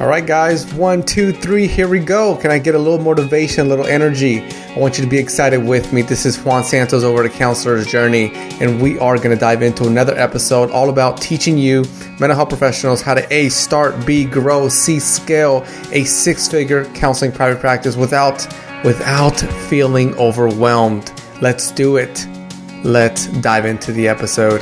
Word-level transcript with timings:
All 0.00 0.06
right, 0.06 0.26
guys, 0.26 0.72
one, 0.72 1.02
two, 1.02 1.30
three, 1.30 1.66
here 1.66 1.86
we 1.86 1.98
go. 1.98 2.34
Can 2.34 2.50
I 2.50 2.58
get 2.58 2.74
a 2.74 2.78
little 2.78 2.98
motivation, 2.98 3.66
a 3.66 3.68
little 3.68 3.84
energy? 3.84 4.40
I 4.40 4.78
want 4.78 4.96
you 4.96 5.04
to 5.04 5.10
be 5.10 5.18
excited 5.18 5.62
with 5.62 5.92
me. 5.92 6.00
This 6.00 6.24
is 6.24 6.42
Juan 6.42 6.64
Santos 6.64 7.04
over 7.04 7.22
at 7.22 7.32
Counselor's 7.32 7.86
Journey, 7.86 8.30
and 8.62 8.80
we 8.80 8.98
are 8.98 9.18
going 9.18 9.28
to 9.28 9.36
dive 9.36 9.60
into 9.60 9.86
another 9.86 10.16
episode 10.16 10.70
all 10.70 10.88
about 10.88 11.20
teaching 11.20 11.58
you, 11.58 11.84
mental 12.18 12.34
health 12.34 12.48
professionals, 12.48 13.02
how 13.02 13.12
to 13.12 13.30
A, 13.30 13.50
start, 13.50 14.06
B, 14.06 14.24
grow, 14.24 14.70
C, 14.70 14.98
scale 14.98 15.66
a 15.92 16.04
six 16.04 16.48
figure 16.48 16.86
counseling 16.94 17.30
private 17.30 17.60
practice 17.60 17.94
without, 17.94 18.46
without 18.86 19.38
feeling 19.68 20.14
overwhelmed. 20.14 21.12
Let's 21.42 21.70
do 21.72 21.98
it. 21.98 22.26
Let's 22.84 23.26
dive 23.42 23.66
into 23.66 23.92
the 23.92 24.08
episode. 24.08 24.60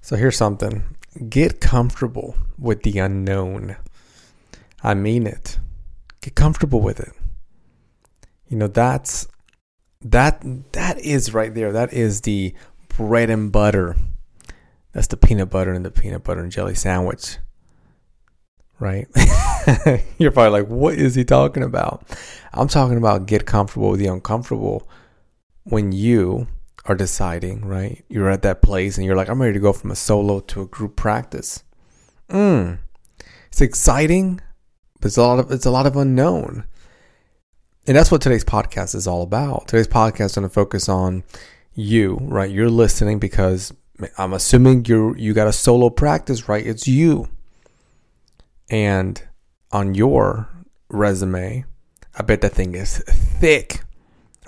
So 0.00 0.14
here's 0.14 0.36
something 0.36 0.84
get 1.28 1.60
comfortable 1.60 2.36
with 2.58 2.82
the 2.82 2.98
unknown. 2.98 3.76
I 4.82 4.94
mean 4.94 5.26
it. 5.26 5.58
Get 6.20 6.34
comfortable 6.34 6.80
with 6.80 7.00
it. 7.00 7.12
You 8.48 8.56
know, 8.56 8.68
that's 8.68 9.26
that 10.02 10.44
that 10.72 10.98
is 11.00 11.34
right 11.34 11.54
there. 11.54 11.72
That 11.72 11.92
is 11.92 12.22
the 12.22 12.54
bread 12.88 13.30
and 13.30 13.50
butter. 13.50 13.96
That's 14.92 15.08
the 15.08 15.16
peanut 15.16 15.50
butter 15.50 15.72
and 15.72 15.84
the 15.84 15.90
peanut 15.90 16.24
butter 16.24 16.40
and 16.40 16.52
jelly 16.52 16.74
sandwich. 16.74 17.38
Right? 18.78 19.08
You're 20.18 20.32
probably 20.32 20.60
like, 20.60 20.68
what 20.68 20.94
is 20.94 21.14
he 21.14 21.24
talking 21.24 21.62
about? 21.62 22.04
I'm 22.52 22.68
talking 22.68 22.98
about 22.98 23.26
get 23.26 23.46
comfortable 23.46 23.90
with 23.90 24.00
the 24.00 24.06
uncomfortable 24.06 24.88
when 25.64 25.92
you 25.92 26.46
are 26.86 26.94
deciding, 26.94 27.64
right? 27.64 28.04
You're 28.08 28.30
at 28.30 28.42
that 28.42 28.62
place 28.62 28.96
and 28.96 29.04
you're 29.04 29.16
like, 29.16 29.28
I'm 29.28 29.40
ready 29.40 29.54
to 29.54 29.60
go 29.60 29.72
from 29.72 29.90
a 29.90 29.96
solo 29.96 30.40
to 30.40 30.62
a 30.62 30.66
group 30.66 30.96
practice. 30.96 31.62
Mm. 32.30 32.78
It's 33.48 33.60
exciting, 33.60 34.40
but 35.00 35.06
it's 35.06 35.16
a 35.16 35.22
lot 35.22 35.38
of 35.38 35.50
it's 35.50 35.66
a 35.66 35.70
lot 35.70 35.86
of 35.86 35.96
unknown. 35.96 36.64
And 37.86 37.96
that's 37.96 38.10
what 38.10 38.20
today's 38.20 38.44
podcast 38.44 38.94
is 38.94 39.06
all 39.06 39.22
about. 39.22 39.68
Today's 39.68 39.88
podcast 39.88 40.26
is 40.26 40.34
going 40.34 40.48
to 40.48 40.52
focus 40.52 40.88
on 40.88 41.22
you, 41.74 42.18
right? 42.22 42.50
You're 42.50 42.70
listening 42.70 43.18
because 43.18 43.72
I'm 44.18 44.32
assuming 44.32 44.84
you 44.86 45.14
you 45.16 45.34
got 45.34 45.46
a 45.46 45.52
solo 45.52 45.90
practice, 45.90 46.48
right? 46.48 46.66
It's 46.66 46.88
you. 46.88 47.28
And 48.68 49.22
on 49.72 49.94
your 49.94 50.48
resume, 50.88 51.64
I 52.16 52.22
bet 52.22 52.40
that 52.40 52.52
thing 52.52 52.74
is 52.74 52.98
thick. 52.98 53.82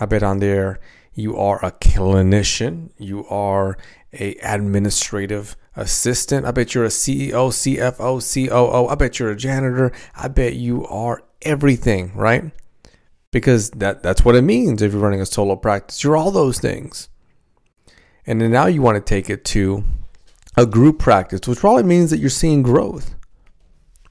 I 0.01 0.07
bet 0.07 0.23
on 0.23 0.39
there 0.39 0.81
you 1.19 1.37
are 1.37 1.65
a 1.65 1.73
clinician, 1.73 2.91
you 2.97 3.27
are 3.27 3.77
a 4.13 4.37
administrative 4.37 5.57
assistant. 5.75 6.47
I 6.47 6.53
bet 6.53 6.75
you're 6.75 6.85
a 6.85 6.89
CEO, 6.89 7.51
CFO, 7.51 8.49
COO. 8.49 8.87
I 8.87 8.95
bet 8.95 9.19
you're 9.19 9.33
a 9.33 9.37
janitor. 9.37 9.91
I 10.15 10.29
bet 10.29 10.55
you 10.55 10.87
are 10.87 11.25
everything, 11.43 12.13
right? 12.15 12.53
Because 13.33 13.71
that 13.73 14.05
that's 14.05 14.25
what 14.25 14.37
it 14.37 14.43
means 14.43 14.81
if 14.81 14.93
you're 14.93 15.03
running 15.03 15.21
a 15.21 15.27
solo 15.27 15.57
practice. 15.57 16.05
You're 16.05 16.17
all 16.17 16.31
those 16.31 16.61
things. 16.61 17.09
And 18.25 18.41
then 18.41 18.53
now 18.53 18.67
you 18.67 18.81
want 18.81 18.95
to 18.95 19.01
take 19.01 19.29
it 19.29 19.45
to 19.47 19.83
a 20.57 20.67
group 20.67 21.01
practice, 21.01 21.49
which 21.49 21.59
probably 21.59 21.83
means 21.83 22.11
that 22.11 22.19
you're 22.19 22.31
seeing 22.31 22.63
growth. 22.63 23.17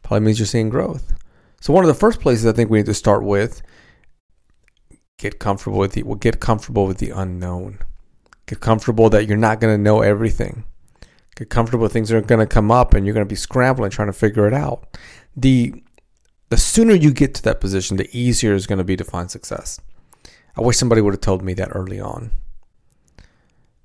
Probably 0.03 0.25
means 0.25 0.39
you're 0.39 0.45
seeing 0.45 0.69
growth. 0.69 1.13
So 1.61 1.71
one 1.71 1.85
of 1.85 1.87
the 1.87 1.93
first 1.93 2.19
places 2.19 2.45
I 2.45 2.51
think 2.51 2.69
we 2.69 2.79
need 2.79 2.85
to 2.87 2.93
start 2.93 3.23
with 3.23 3.61
get 5.17 5.39
comfortable 5.39 5.79
with 5.79 5.93
the 5.93 6.03
well, 6.03 6.15
get 6.15 6.39
comfortable 6.39 6.87
with 6.87 6.99
the 6.99 7.09
unknown. 7.09 7.79
Get 8.45 8.59
comfortable 8.59 9.09
that 9.09 9.27
you're 9.27 9.37
not 9.37 9.59
going 9.59 9.73
to 9.73 9.81
know 9.81 10.01
everything. 10.01 10.63
Get 11.35 11.49
comfortable 11.49 11.87
things 11.87 12.11
are 12.11 12.21
going 12.21 12.39
to 12.39 12.51
come 12.51 12.71
up 12.71 12.93
and 12.93 13.05
you're 13.05 13.13
going 13.13 13.25
to 13.25 13.29
be 13.29 13.35
scrambling 13.35 13.91
trying 13.91 14.07
to 14.07 14.13
figure 14.13 14.47
it 14.47 14.53
out. 14.53 14.97
The 15.35 15.83
the 16.49 16.57
sooner 16.57 16.93
you 16.93 17.11
get 17.11 17.33
to 17.35 17.43
that 17.43 17.59
position, 17.59 17.97
the 17.97 18.09
easier 18.17 18.55
it's 18.55 18.67
going 18.67 18.77
to 18.77 18.85
be 18.85 18.95
to 18.95 19.03
find 19.03 19.29
success. 19.29 19.79
I 20.55 20.61
wish 20.61 20.77
somebody 20.77 21.01
would 21.01 21.13
have 21.13 21.21
told 21.21 21.43
me 21.43 21.53
that 21.55 21.75
early 21.75 21.99
on. 21.99 22.31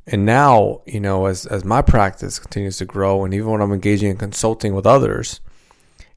And 0.07 0.25
now, 0.25 0.83
you 0.87 1.01
know, 1.01 1.27
as 1.27 1.47
as 1.47 1.65
my 1.65 1.83
practice 1.83 2.39
continues 2.39 2.77
to 2.79 2.85
grow 2.85 3.25
and 3.25 3.35
even 3.35 3.51
when 3.51 3.61
I'm 3.61 3.73
engaging 3.73 4.11
in 4.11 4.17
consulting 4.17 4.75
with 4.75 4.87
others, 4.87 5.41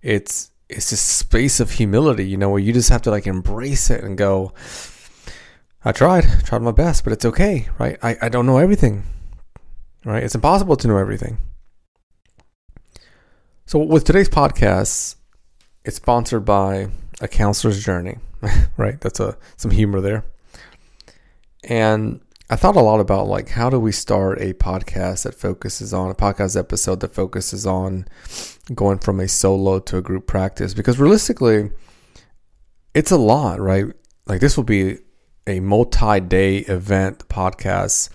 it's 0.02 0.52
it's 0.70 0.90
this 0.90 1.02
space 1.02 1.60
of 1.60 1.72
humility, 1.72 2.28
you 2.28 2.38
know, 2.38 2.50
where 2.50 2.60
you 2.60 2.74
just 2.74 2.90
have 2.90 3.02
to 3.04 3.12
like 3.12 3.28
embrace 3.28 3.90
it 3.90 4.04
and 4.04 4.18
go, 4.18 4.54
I 5.88 5.92
tried, 5.92 6.24
tried 6.44 6.64
my 6.64 6.72
best, 6.72 7.04
but 7.04 7.14
it's 7.14 7.26
okay, 7.26 7.68
right? 7.78 8.00
I, 8.02 8.18
I 8.24 8.30
don't 8.30 8.48
know 8.48 8.58
everything, 8.58 9.04
right? 10.04 10.24
It's 10.24 10.34
impossible 10.34 10.76
to 10.78 10.88
know 10.88 10.98
everything. 10.98 11.38
So, 13.68 13.78
with 13.78 14.04
today's 14.04 14.28
podcast, 14.28 15.16
it's 15.84 15.98
sponsored 15.98 16.44
by 16.44 16.88
a 17.22 17.28
counselor's 17.28 17.84
journey, 17.84 18.18
right? 18.78 19.00
That's 19.00 19.20
a 19.20 19.38
some 19.58 19.70
humor 19.70 20.02
there. 20.02 20.26
And 21.64 22.20
I 22.50 22.56
thought 22.56 22.76
a 22.76 22.82
lot 22.82 23.00
about 23.00 23.28
like 23.28 23.50
how 23.50 23.70
do 23.70 23.80
we 23.80 23.92
start 23.92 24.42
a 24.42 24.54
podcast 24.54 25.24
that 25.24 25.36
focuses 25.36 25.94
on 25.94 26.10
a 26.10 26.16
podcast 26.16 26.58
episode 26.58 27.00
that 27.02 27.14
focuses 27.14 27.68
on 27.68 28.08
going 28.74 28.98
from 28.98 29.20
a 29.20 29.28
solo 29.28 29.80
to 29.82 29.98
a 29.98 30.02
group 30.02 30.26
practice 30.26 30.74
because 30.74 31.00
realistically 31.00 31.70
it's 32.96 33.12
a 33.12 33.18
lot, 33.18 33.60
right? 33.60 33.86
Like 34.26 34.42
this 34.42 34.58
will 34.58 34.64
be 34.64 34.98
a 35.48 35.60
multi-day 35.60 36.58
event 36.60 37.28
podcast. 37.28 38.10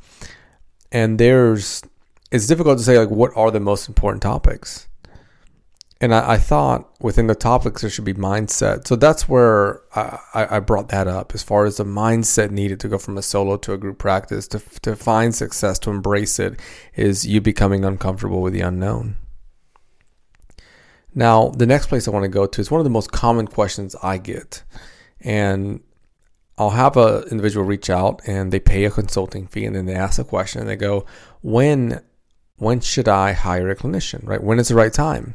And 0.93 1.19
there's 1.19 1.83
it's 2.31 2.47
difficult 2.47 2.79
to 2.79 2.85
say 2.85 2.99
like 2.99 3.11
what 3.11 3.33
are 3.37 3.51
the 3.51 3.61
most 3.61 3.89
important 3.89 4.23
topics. 4.23 4.89
And 6.01 6.15
I, 6.15 6.33
I 6.33 6.39
thought 6.39 6.91
within 7.01 7.27
the 7.27 7.35
topics 7.35 7.83
there 7.83 7.91
should 7.91 8.05
be 8.05 8.15
mindset. 8.15 8.87
So 8.87 8.97
that's 8.97 9.29
where 9.29 9.83
I, 9.95 10.57
I 10.57 10.61
brought 10.61 10.89
that 10.89 11.07
up 11.07 11.35
as 11.35 11.43
far 11.43 11.67
as 11.67 11.77
the 11.77 11.85
mindset 11.85 12.51
needed 12.51 12.81
to 12.81 12.89
go 12.89 12.99
from 12.99 13.19
a 13.19 13.23
solo 13.23 13.57
to 13.59 13.75
a 13.75 13.79
group 13.79 13.99
practice 13.99 14.49
to, 14.49 14.63
to 14.83 14.97
find 14.97 15.35
success 15.35 15.79
to 15.81 15.91
embrace 15.91 16.39
it 16.39 16.59
is 16.95 17.27
you 17.27 17.41
becoming 17.41 17.85
uncomfortable 17.85 18.41
with 18.41 18.55
the 18.55 18.63
unknown. 18.63 19.17
Now 21.15 21.49
the 21.49 21.67
next 21.67 21.89
place 21.89 22.07
i 22.07 22.13
want 22.13 22.23
to 22.23 22.29
go 22.29 22.47
to 22.47 22.61
is 22.61 22.71
one 22.71 22.81
of 22.81 22.85
the 22.85 22.91
most 22.91 23.13
common 23.13 23.47
questions 23.47 23.95
i 24.03 24.17
get. 24.17 24.63
And 25.21 25.81
I'll 26.61 26.71
have 26.71 26.99
an 26.99 27.23
individual 27.31 27.65
reach 27.65 27.89
out 27.89 28.21
and 28.27 28.53
they 28.53 28.61
pay 28.61 28.85
a 28.85 28.91
consulting 28.91 29.47
fee 29.47 29.65
and 29.65 29.75
then 29.75 29.87
they 29.87 29.95
ask 29.95 30.19
a 30.19 30.25
question 30.25 30.61
and 30.61 30.69
they 30.69 30.77
go, 30.77 31.07
when 31.41 32.03
when 32.59 32.81
should 32.81 33.09
I 33.09 33.33
hire 33.33 33.71
a 33.71 33.75
clinician? 33.75 34.21
Right? 34.27 34.45
When 34.45 34.59
is 34.59 34.69
the 34.69 34.75
right 34.75 34.93
time? 34.93 35.33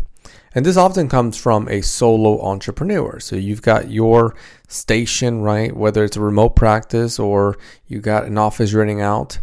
And 0.53 0.63
this 0.63 0.77
often 0.77 1.09
comes 1.09 1.35
from 1.35 1.67
a 1.67 1.81
solo 1.81 2.39
entrepreneur. 2.45 3.19
So 3.19 3.35
you've 3.35 3.63
got 3.63 3.89
your 3.89 4.35
station, 4.67 5.41
right? 5.41 5.75
Whether 5.75 6.03
it's 6.03 6.15
a 6.15 6.21
remote 6.21 6.55
practice 6.55 7.17
or 7.17 7.57
you 7.87 8.01
got 8.01 8.25
an 8.25 8.37
office 8.37 8.73
renting 8.73 9.01
out, 9.01 9.39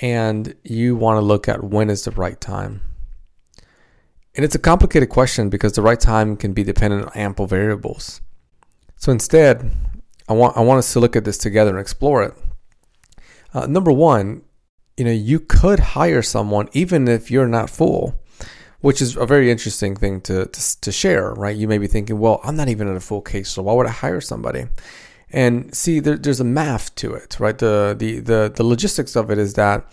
and 0.00 0.54
you 0.62 0.94
want 0.94 1.16
to 1.16 1.22
look 1.22 1.48
at 1.48 1.64
when 1.64 1.90
is 1.90 2.04
the 2.04 2.12
right 2.12 2.40
time. 2.40 2.82
And 4.36 4.44
it's 4.44 4.54
a 4.54 4.60
complicated 4.60 5.08
question 5.08 5.50
because 5.50 5.72
the 5.72 5.82
right 5.82 5.98
time 5.98 6.36
can 6.36 6.52
be 6.52 6.62
dependent 6.62 7.06
on 7.06 7.12
ample 7.14 7.46
variables. 7.46 8.20
So 8.96 9.10
instead, 9.10 9.72
I 10.28 10.32
want 10.32 10.56
I 10.56 10.60
want 10.60 10.78
us 10.78 10.92
to 10.92 11.00
look 11.00 11.16
at 11.16 11.24
this 11.24 11.38
together 11.38 11.70
and 11.70 11.78
explore 11.78 12.22
it. 12.22 12.34
Uh, 13.54 13.66
number 13.66 13.92
one, 13.92 14.42
you 14.96 15.04
know, 15.04 15.12
you 15.12 15.40
could 15.40 15.80
hire 15.80 16.22
someone 16.22 16.68
even 16.72 17.08
if 17.08 17.30
you're 17.30 17.48
not 17.48 17.70
full, 17.70 18.20
which 18.80 19.00
is 19.00 19.16
a 19.16 19.26
very 19.26 19.50
interesting 19.50 19.94
thing 19.94 20.20
to, 20.22 20.46
to, 20.46 20.80
to 20.80 20.92
share, 20.92 21.32
right? 21.34 21.56
You 21.56 21.68
may 21.68 21.78
be 21.78 21.86
thinking, 21.86 22.18
well, 22.18 22.40
I'm 22.44 22.56
not 22.56 22.68
even 22.68 22.88
at 22.88 22.96
a 22.96 23.00
full 23.00 23.22
case, 23.22 23.50
so 23.50 23.62
why 23.62 23.74
would 23.74 23.86
I 23.86 23.90
hire 23.90 24.20
somebody? 24.20 24.66
And 25.30 25.74
see, 25.74 26.00
there, 26.00 26.16
there's 26.16 26.40
a 26.40 26.44
math 26.44 26.94
to 26.96 27.14
it, 27.14 27.38
right? 27.40 27.56
The, 27.56 27.94
the 27.98 28.20
the 28.20 28.52
the 28.54 28.64
logistics 28.64 29.16
of 29.16 29.30
it 29.30 29.38
is 29.38 29.54
that 29.54 29.86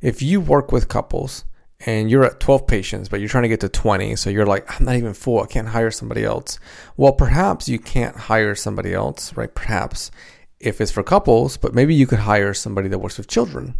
if 0.00 0.22
you 0.22 0.40
work 0.40 0.72
with 0.72 0.88
couples 0.88 1.44
and 1.86 2.10
you're 2.10 2.24
at 2.24 2.40
12 2.40 2.66
patients, 2.66 3.08
but 3.08 3.20
you're 3.20 3.28
trying 3.28 3.44
to 3.44 3.48
get 3.48 3.60
to 3.60 3.68
20. 3.68 4.16
So 4.16 4.30
you're 4.30 4.46
like, 4.46 4.68
I'm 4.78 4.86
not 4.86 4.96
even 4.96 5.14
full. 5.14 5.42
I 5.42 5.46
can't 5.46 5.68
hire 5.68 5.90
somebody 5.90 6.24
else. 6.24 6.58
Well, 6.96 7.12
perhaps 7.12 7.68
you 7.68 7.78
can't 7.78 8.16
hire 8.16 8.54
somebody 8.54 8.92
else, 8.92 9.34
right? 9.36 9.54
Perhaps 9.54 10.10
if 10.58 10.80
it's 10.80 10.92
for 10.92 11.02
couples, 11.02 11.56
but 11.56 11.74
maybe 11.74 11.94
you 11.94 12.06
could 12.06 12.20
hire 12.20 12.52
somebody 12.52 12.88
that 12.88 12.98
works 12.98 13.16
with 13.16 13.28
children. 13.28 13.74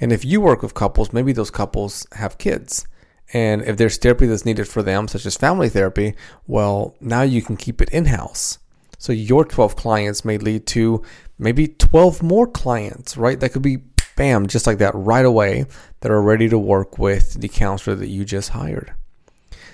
And 0.00 0.12
if 0.12 0.24
you 0.24 0.40
work 0.40 0.62
with 0.62 0.74
couples, 0.74 1.12
maybe 1.12 1.32
those 1.32 1.50
couples 1.50 2.06
have 2.12 2.38
kids. 2.38 2.86
And 3.32 3.62
if 3.62 3.76
there's 3.76 3.98
therapy 3.98 4.26
that's 4.26 4.44
needed 4.44 4.66
for 4.66 4.82
them, 4.82 5.06
such 5.06 5.26
as 5.26 5.36
family 5.36 5.68
therapy, 5.68 6.14
well, 6.46 6.94
now 7.00 7.22
you 7.22 7.42
can 7.42 7.56
keep 7.56 7.80
it 7.80 7.90
in 7.90 8.06
house. 8.06 8.58
So 8.98 9.12
your 9.12 9.44
12 9.44 9.76
clients 9.76 10.24
may 10.24 10.38
lead 10.38 10.66
to 10.68 11.02
maybe 11.38 11.68
12 11.68 12.22
more 12.22 12.48
clients, 12.48 13.16
right? 13.16 13.38
That 13.38 13.50
could 13.50 13.62
be 13.62 13.78
bam, 14.18 14.46
just 14.46 14.66
like 14.66 14.78
that 14.78 14.94
right 14.94 15.24
away, 15.24 15.64
that 16.00 16.12
are 16.12 16.20
ready 16.20 16.48
to 16.50 16.58
work 16.58 16.98
with 16.98 17.40
the 17.40 17.48
counselor 17.48 17.96
that 17.96 18.08
you 18.08 18.24
just 18.24 18.50
hired. 18.50 18.92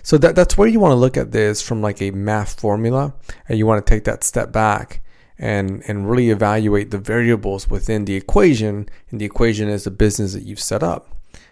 So 0.04 0.18
that, 0.18 0.36
that's 0.36 0.56
where 0.56 0.68
you 0.68 0.78
want 0.78 0.92
to 0.92 0.96
look 0.96 1.16
at 1.16 1.32
this 1.32 1.62
from 1.62 1.80
like 1.80 2.00
a 2.00 2.10
math 2.12 2.60
formula, 2.60 3.14
and 3.48 3.58
you 3.58 3.66
want 3.66 3.84
to 3.84 3.90
take 3.90 4.04
that 4.04 4.22
step 4.22 4.52
back 4.52 5.00
and 5.36 5.82
and 5.88 6.08
really 6.08 6.30
evaluate 6.30 6.92
the 6.92 6.98
variables 6.98 7.68
within 7.68 8.04
the 8.04 8.14
equation. 8.14 8.88
And 9.10 9.20
the 9.20 9.24
equation 9.24 9.68
is 9.68 9.84
the 9.84 9.90
business 9.90 10.32
that 10.34 10.44
you've 10.44 10.60
set 10.60 10.82
up. 10.82 11.08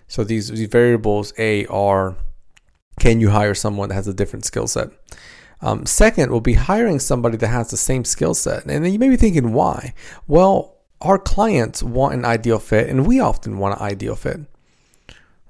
So 0.06 0.22
these, 0.22 0.48
these 0.48 0.68
variables 0.68 1.32
A 1.38 1.66
are 1.66 2.16
Can 3.00 3.20
you 3.20 3.30
hire 3.30 3.54
someone 3.54 3.88
that 3.88 3.94
has 3.94 4.08
a 4.08 4.14
different 4.14 4.44
skill 4.44 4.68
set? 4.68 4.90
Um, 5.62 5.86
second 5.86 6.30
will 6.30 6.40
be 6.40 6.54
hiring 6.54 6.98
somebody 6.98 7.36
that 7.38 7.48
has 7.48 7.70
the 7.70 7.76
same 7.76 8.04
skill 8.04 8.34
set. 8.34 8.66
And 8.66 8.84
then 8.84 8.92
you 8.92 8.98
may 8.98 9.08
be 9.08 9.16
thinking, 9.16 9.52
why? 9.52 9.94
Well, 10.26 10.71
our 11.02 11.18
clients 11.18 11.82
want 11.82 12.14
an 12.14 12.24
ideal 12.24 12.58
fit, 12.58 12.88
and 12.88 13.06
we 13.06 13.20
often 13.20 13.58
want 13.58 13.78
an 13.78 13.86
ideal 13.86 14.16
fit. 14.16 14.40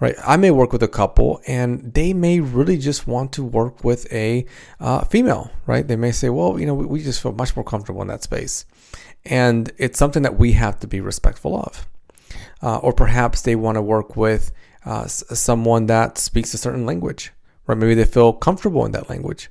Right? 0.01 0.17
I 0.27 0.37
may 0.37 0.51
work 0.51 0.73
with 0.73 0.83
a 0.83 0.89
couple, 0.89 1.41
and 1.47 1.95
they 1.95 2.13
may 2.13 2.41
really 2.41 2.77
just 2.77 3.07
want 3.07 3.33
to 3.35 3.45
work 3.45 3.85
with 3.85 4.13
a 4.13 4.45
uh, 4.81 5.05
female. 5.05 5.53
Right? 5.67 5.87
They 5.87 5.95
may 5.95 6.11
say, 6.11 6.29
"Well, 6.29 6.59
you 6.59 6.67
know, 6.67 6.75
we, 6.75 6.87
we 6.87 7.03
just 7.05 7.23
feel 7.23 7.33
much 7.33 7.55
more 7.55 7.65
comfortable 7.65 8.03
in 8.03 8.09
that 8.09 8.23
space," 8.23 8.65
and 9.25 9.71
it's 9.79 9.99
something 9.99 10.25
that 10.25 10.39
we 10.39 10.53
have 10.53 10.81
to 10.81 10.89
be 10.89 11.01
respectful 11.01 11.57
of. 11.57 11.87
Uh, 12.63 12.79
or 12.79 12.93
perhaps 12.93 13.43
they 13.43 13.55
want 13.55 13.77
to 13.77 13.83
work 13.83 14.17
with 14.17 14.53
uh, 14.85 15.07
someone 15.07 15.87
that 15.87 16.19
speaks 16.19 16.55
a 16.55 16.59
certain 16.59 16.87
language, 16.87 17.33
right? 17.67 17.77
Maybe 17.79 17.95
they 17.95 18.05
feel 18.05 18.33
comfortable 18.33 18.85
in 18.87 18.93
that 18.93 19.11
language 19.11 19.51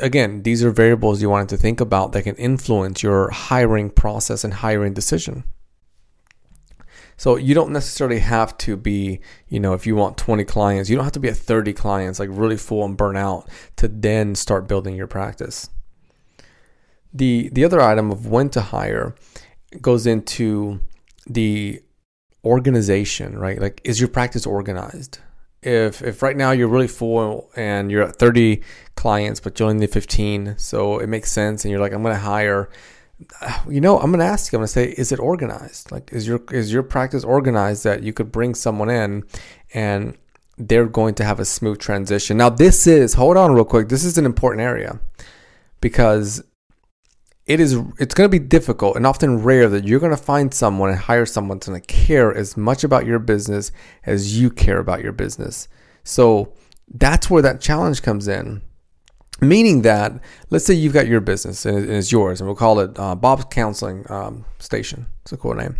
again, 0.00 0.42
these 0.42 0.64
are 0.64 0.70
variables 0.70 1.20
you 1.22 1.30
wanted 1.30 1.48
to 1.50 1.56
think 1.56 1.80
about 1.80 2.12
that 2.12 2.22
can 2.22 2.36
influence 2.36 3.02
your 3.02 3.30
hiring 3.30 3.90
process 3.90 4.44
and 4.44 4.54
hiring 4.54 4.94
decision. 4.94 5.44
So 7.16 7.36
you 7.36 7.54
don't 7.54 7.72
necessarily 7.72 8.18
have 8.18 8.56
to 8.58 8.76
be, 8.76 9.20
you 9.48 9.60
know, 9.60 9.72
if 9.74 9.86
you 9.86 9.94
want 9.94 10.16
20 10.16 10.44
clients, 10.44 10.90
you 10.90 10.96
don't 10.96 11.04
have 11.04 11.12
to 11.12 11.20
be 11.20 11.28
at 11.28 11.36
30 11.36 11.72
clients, 11.72 12.18
like 12.18 12.28
really 12.32 12.56
full 12.56 12.84
and 12.84 12.96
burn 12.96 13.16
out 13.16 13.48
to 13.76 13.88
then 13.88 14.34
start 14.34 14.68
building 14.68 14.96
your 14.96 15.06
practice. 15.06 15.68
The 17.12 17.48
the 17.52 17.64
other 17.64 17.80
item 17.80 18.10
of 18.10 18.26
when 18.26 18.48
to 18.50 18.60
hire 18.60 19.14
goes 19.80 20.06
into 20.06 20.80
the 21.26 21.80
organization, 22.44 23.38
right? 23.38 23.60
Like 23.60 23.80
is 23.84 24.00
your 24.00 24.08
practice 24.08 24.46
organized? 24.46 25.20
If 25.64 26.02
if 26.02 26.22
right 26.22 26.36
now 26.36 26.50
you're 26.50 26.68
really 26.68 26.88
full 26.88 27.50
and 27.56 27.90
you're 27.90 28.02
at 28.02 28.16
30 28.16 28.60
clients 28.96 29.40
but 29.40 29.58
you 29.58 29.66
only 29.66 29.80
need 29.80 29.90
15 29.90 30.54
so 30.58 30.98
it 30.98 31.08
makes 31.08 31.30
sense 31.32 31.64
and 31.64 31.72
you're 31.72 31.80
like 31.80 31.92
i'm 31.92 32.02
going 32.02 32.14
to 32.14 32.20
hire 32.20 32.68
you 33.68 33.80
know 33.80 33.98
i'm 33.98 34.10
going 34.10 34.20
to 34.20 34.24
ask 34.24 34.52
you 34.52 34.56
i'm 34.56 34.60
going 34.60 34.66
to 34.66 34.72
say 34.72 34.86
is 34.98 35.12
it 35.12 35.20
organized? 35.20 35.92
Like 35.92 36.12
is 36.12 36.26
your 36.26 36.40
is 36.50 36.72
your 36.72 36.82
practice 36.82 37.24
organized 37.24 37.84
that 37.84 38.02
you 38.02 38.12
could 38.12 38.32
bring 38.32 38.54
someone 38.54 38.90
in 38.90 39.24
and 39.72 40.16
they're 40.56 40.86
going 40.86 41.14
to 41.16 41.24
have 41.24 41.40
a 41.40 41.44
smooth 41.44 41.78
transition? 41.78 42.36
Now 42.36 42.50
this 42.50 42.86
is 42.86 43.14
hold 43.14 43.36
on 43.36 43.52
real 43.52 43.64
quick 43.64 43.88
this 43.88 44.04
is 44.04 44.18
an 44.18 44.26
important 44.26 44.62
area 44.62 45.00
because 45.80 46.42
it 47.46 47.60
is 47.60 47.74
it's 47.98 48.14
going 48.14 48.28
to 48.28 48.38
be 48.38 48.44
difficult 48.44 48.96
and 48.96 49.06
often 49.06 49.42
rare 49.42 49.68
that 49.68 49.84
you're 49.84 50.00
going 50.00 50.10
to 50.10 50.16
find 50.16 50.52
someone 50.54 50.90
and 50.90 50.98
hire 50.98 51.26
someone 51.26 51.60
to 51.60 51.80
care 51.80 52.34
as 52.34 52.56
much 52.56 52.84
about 52.84 53.04
your 53.04 53.18
business 53.18 53.70
as 54.06 54.40
you 54.40 54.50
care 54.50 54.78
about 54.78 55.02
your 55.02 55.12
business. 55.12 55.68
So 56.04 56.54
that's 56.92 57.28
where 57.28 57.42
that 57.42 57.60
challenge 57.60 58.02
comes 58.02 58.28
in. 58.28 58.62
Meaning 59.40 59.82
that, 59.82 60.12
let's 60.50 60.64
say 60.64 60.74
you've 60.74 60.92
got 60.92 61.08
your 61.08 61.20
business 61.20 61.66
and 61.66 61.90
it's 61.90 62.12
yours, 62.12 62.40
and 62.40 62.48
we'll 62.48 62.56
call 62.56 62.78
it 62.78 62.98
uh, 62.98 63.14
Bob's 63.14 63.44
Counseling 63.50 64.06
um, 64.08 64.44
Station. 64.58 65.06
It's 65.22 65.32
a 65.32 65.36
cool 65.36 65.54
name. 65.54 65.76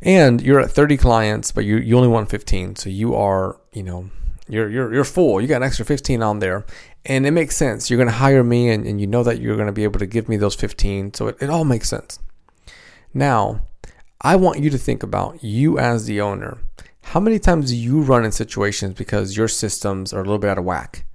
And 0.00 0.40
you're 0.40 0.60
at 0.60 0.70
30 0.70 0.96
clients, 0.96 1.52
but 1.52 1.64
you, 1.64 1.76
you 1.76 1.96
only 1.96 2.08
want 2.08 2.30
15. 2.30 2.76
So 2.76 2.88
you 2.88 3.14
are, 3.14 3.60
you 3.72 3.82
know, 3.82 4.10
you're, 4.48 4.68
you're, 4.68 4.92
you're 4.92 5.04
full. 5.04 5.40
You 5.40 5.46
got 5.46 5.58
an 5.58 5.62
extra 5.64 5.84
15 5.84 6.22
on 6.22 6.38
there. 6.38 6.64
And 7.04 7.26
it 7.26 7.30
makes 7.30 7.56
sense. 7.56 7.90
You're 7.90 7.98
going 7.98 8.08
to 8.08 8.14
hire 8.14 8.44
me 8.44 8.68
and, 8.70 8.86
and 8.86 9.00
you 9.00 9.06
know 9.06 9.22
that 9.22 9.40
you're 9.40 9.56
going 9.56 9.66
to 9.66 9.72
be 9.72 9.84
able 9.84 9.98
to 10.00 10.06
give 10.06 10.28
me 10.28 10.36
those 10.36 10.54
15. 10.54 11.14
So 11.14 11.28
it, 11.28 11.36
it 11.40 11.50
all 11.50 11.64
makes 11.64 11.88
sense. 11.88 12.18
Now, 13.14 13.62
I 14.20 14.36
want 14.36 14.60
you 14.60 14.70
to 14.70 14.78
think 14.78 15.02
about 15.02 15.42
you 15.42 15.78
as 15.78 16.06
the 16.06 16.20
owner. 16.20 16.58
How 17.02 17.20
many 17.20 17.38
times 17.38 17.70
do 17.70 17.76
you 17.76 18.00
run 18.00 18.24
in 18.24 18.32
situations 18.32 18.94
because 18.94 19.36
your 19.36 19.48
systems 19.48 20.12
are 20.12 20.20
a 20.20 20.24
little 20.24 20.38
bit 20.38 20.50
out 20.50 20.58
of 20.58 20.64
whack? 20.64 21.06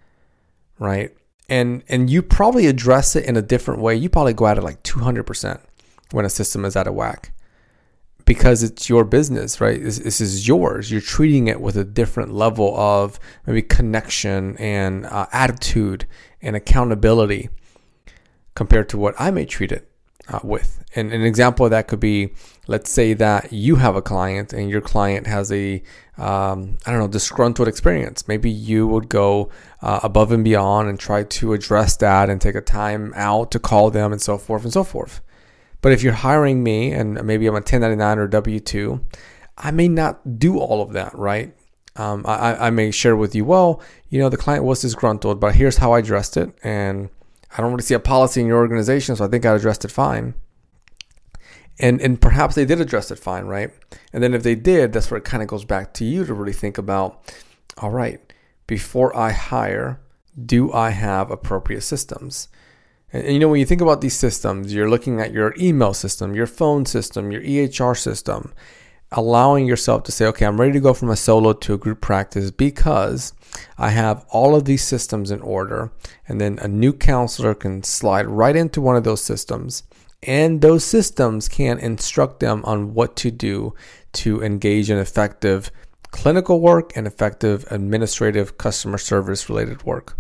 Right? 0.79 1.11
And 1.49 1.83
and 1.89 2.09
you 2.09 2.21
probably 2.21 2.67
address 2.67 3.15
it 3.15 3.25
in 3.25 3.35
a 3.35 3.41
different 3.41 3.81
way. 3.81 3.95
You 3.95 4.09
probably 4.09 4.33
go 4.33 4.47
at 4.47 4.57
it 4.57 4.63
like 4.63 4.81
200% 4.83 5.59
when 6.11 6.25
a 6.25 6.29
system 6.29 6.65
is 6.65 6.75
out 6.75 6.87
of 6.87 6.95
whack 6.95 7.33
because 8.25 8.63
it's 8.63 8.89
your 8.89 9.03
business, 9.03 9.59
right? 9.59 9.81
This, 9.81 9.99
this, 9.99 10.21
is 10.21 10.47
yours. 10.47 10.91
You're 10.91 11.01
treating 11.01 11.47
it 11.47 11.59
with 11.59 11.75
a 11.75 11.83
different 11.83 12.33
level 12.33 12.75
of 12.77 13.19
maybe 13.45 13.61
connection 13.61 14.55
and 14.57 15.05
uh, 15.05 15.27
attitude 15.33 16.07
and 16.41 16.55
accountability 16.55 17.49
compared 18.55 18.89
to 18.89 18.97
what 18.97 19.15
I 19.17 19.31
may 19.31 19.45
treat 19.45 19.71
it 19.71 19.89
uh, 20.27 20.39
with. 20.43 20.83
And 20.95 21.11
an 21.11 21.23
example 21.23 21.65
of 21.65 21.71
that 21.71 21.87
could 21.87 21.99
be, 21.99 22.33
let's 22.67 22.89
say 22.89 23.13
that 23.13 23.51
you 23.51 23.75
have 23.77 23.95
a 23.95 24.01
client 24.01 24.53
and 24.53 24.69
your 24.69 24.81
client 24.81 25.27
has 25.27 25.51
a, 25.51 25.81
um, 26.17 26.77
I 26.85 26.91
don't 26.91 26.99
know, 26.99 27.07
disgruntled 27.07 27.67
experience. 27.67 28.27
Maybe 28.27 28.49
you 28.49 28.87
would 28.87 29.09
go 29.09 29.49
uh, 29.81 29.99
above 30.03 30.31
and 30.31 30.43
beyond 30.43 30.87
and 30.87 30.99
try 30.99 31.23
to 31.23 31.53
address 31.53 31.97
that 31.97 32.29
and 32.29 32.39
take 32.39 32.55
a 32.55 32.61
time 32.61 33.11
out 33.15 33.51
to 33.51 33.59
call 33.59 33.89
them 33.89 34.11
and 34.11 34.21
so 34.21 34.37
forth 34.37 34.63
and 34.63 34.71
so 34.71 34.83
forth. 34.83 35.19
But 35.83 35.91
if 35.91 36.01
you're 36.01 36.13
hiring 36.13 36.63
me 36.63 36.93
and 36.93 37.21
maybe 37.25 37.45
I'm 37.45 37.55
a 37.55 37.57
1099 37.57 38.17
or 38.17 38.27
W 38.29 38.59
2, 38.61 39.05
I 39.57 39.71
may 39.71 39.89
not 39.89 40.39
do 40.39 40.57
all 40.57 40.81
of 40.81 40.93
that, 40.93 41.13
right? 41.13 41.53
Um, 41.97 42.23
I, 42.25 42.67
I 42.67 42.69
may 42.69 42.89
share 42.89 43.17
with 43.17 43.35
you, 43.35 43.43
well, 43.43 43.81
you 44.09 44.17
know, 44.17 44.29
the 44.29 44.37
client 44.37 44.63
was 44.63 44.81
disgruntled, 44.81 45.41
but 45.41 45.55
here's 45.55 45.77
how 45.77 45.91
I 45.91 45.99
addressed 45.99 46.37
it. 46.37 46.57
And 46.63 47.09
I 47.55 47.61
don't 47.61 47.71
really 47.71 47.83
see 47.83 47.93
a 47.95 47.99
policy 47.99 48.39
in 48.39 48.47
your 48.47 48.59
organization, 48.59 49.17
so 49.17 49.25
I 49.25 49.27
think 49.27 49.45
I 49.45 49.53
addressed 49.53 49.83
it 49.83 49.91
fine. 49.91 50.35
And, 51.77 51.99
and 52.01 52.19
perhaps 52.19 52.55
they 52.55 52.63
did 52.63 52.79
address 52.79 53.11
it 53.11 53.19
fine, 53.19 53.45
right? 53.45 53.69
And 54.13 54.23
then 54.23 54.33
if 54.33 54.41
they 54.41 54.55
did, 54.55 54.93
that's 54.93 55.11
where 55.11 55.17
it 55.17 55.25
kind 55.25 55.43
of 55.43 55.49
goes 55.49 55.65
back 55.65 55.93
to 55.95 56.05
you 56.05 56.25
to 56.25 56.33
really 56.33 56.53
think 56.53 56.77
about 56.77 57.33
all 57.77 57.89
right, 57.89 58.21
before 58.67 59.13
I 59.17 59.31
hire, 59.31 59.99
do 60.45 60.71
I 60.71 60.91
have 60.91 61.29
appropriate 61.29 61.81
systems? 61.81 62.47
And, 63.13 63.27
you 63.27 63.39
know, 63.39 63.47
when 63.47 63.59
you 63.59 63.65
think 63.65 63.81
about 63.81 64.01
these 64.01 64.15
systems, 64.15 64.73
you're 64.73 64.89
looking 64.89 65.21
at 65.21 65.31
your 65.31 65.53
email 65.59 65.93
system, 65.93 66.33
your 66.33 66.47
phone 66.47 66.85
system, 66.85 67.31
your 67.31 67.41
EHR 67.41 67.95
system, 67.95 68.51
allowing 69.11 69.67
yourself 69.67 70.01
to 70.03 70.11
say, 70.11 70.25
okay, 70.25 70.47
I'm 70.47 70.59
ready 70.59 70.73
to 70.73 70.79
go 70.79 70.95
from 70.95 71.11
a 71.11 71.15
solo 71.15 71.53
to 71.53 71.75
a 71.75 71.77
group 71.77 72.01
practice 72.01 72.49
because 72.49 73.33
I 73.77 73.91
have 73.91 74.25
all 74.29 74.55
of 74.55 74.65
these 74.65 74.83
systems 74.83 75.29
in 75.29 75.41
order. 75.41 75.91
And 76.27 76.41
then 76.41 76.57
a 76.59 76.67
new 76.67 76.91
counselor 76.91 77.53
can 77.53 77.83
slide 77.83 78.25
right 78.25 78.55
into 78.55 78.81
one 78.81 78.95
of 78.95 79.03
those 79.03 79.21
systems. 79.21 79.83
And 80.23 80.61
those 80.61 80.83
systems 80.83 81.47
can 81.47 81.77
instruct 81.77 82.39
them 82.39 82.63
on 82.65 82.95
what 82.95 83.15
to 83.17 83.29
do 83.29 83.75
to 84.13 84.41
engage 84.41 84.89
in 84.89 84.97
effective 84.97 85.71
clinical 86.09 86.61
work 86.61 86.95
and 86.95 87.05
effective 87.05 87.65
administrative 87.69 88.57
customer 88.57 88.97
service 88.97 89.49
related 89.49 89.83
work 89.83 90.17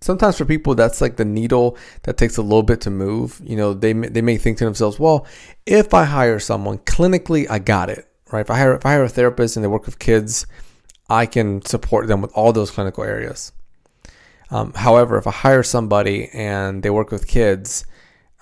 sometimes 0.00 0.38
for 0.38 0.44
people 0.44 0.74
that's 0.74 1.00
like 1.00 1.16
the 1.16 1.24
needle 1.24 1.76
that 2.04 2.16
takes 2.16 2.36
a 2.36 2.42
little 2.42 2.62
bit 2.62 2.80
to 2.80 2.90
move 2.90 3.40
you 3.44 3.56
know 3.56 3.74
they, 3.74 3.92
they 3.92 4.22
may 4.22 4.36
think 4.36 4.58
to 4.58 4.64
themselves 4.64 4.98
well 4.98 5.26
if 5.66 5.92
i 5.94 6.04
hire 6.04 6.38
someone 6.38 6.78
clinically 6.78 7.48
i 7.50 7.58
got 7.58 7.90
it 7.90 8.06
right? 8.32 8.40
If 8.40 8.50
i 8.50 8.58
hire 8.58 8.74
if 8.74 8.86
i 8.86 8.90
hire 8.90 9.04
a 9.04 9.08
therapist 9.08 9.56
and 9.56 9.64
they 9.64 9.68
work 9.68 9.86
with 9.86 9.98
kids 9.98 10.46
i 11.08 11.26
can 11.26 11.64
support 11.64 12.06
them 12.06 12.20
with 12.20 12.32
all 12.34 12.52
those 12.52 12.70
clinical 12.70 13.04
areas. 13.04 13.52
Um, 14.50 14.72
however 14.74 15.16
if 15.18 15.26
i 15.26 15.30
hire 15.30 15.62
somebody 15.62 16.28
and 16.32 16.82
they 16.82 16.90
work 16.90 17.10
with 17.10 17.26
kids 17.26 17.84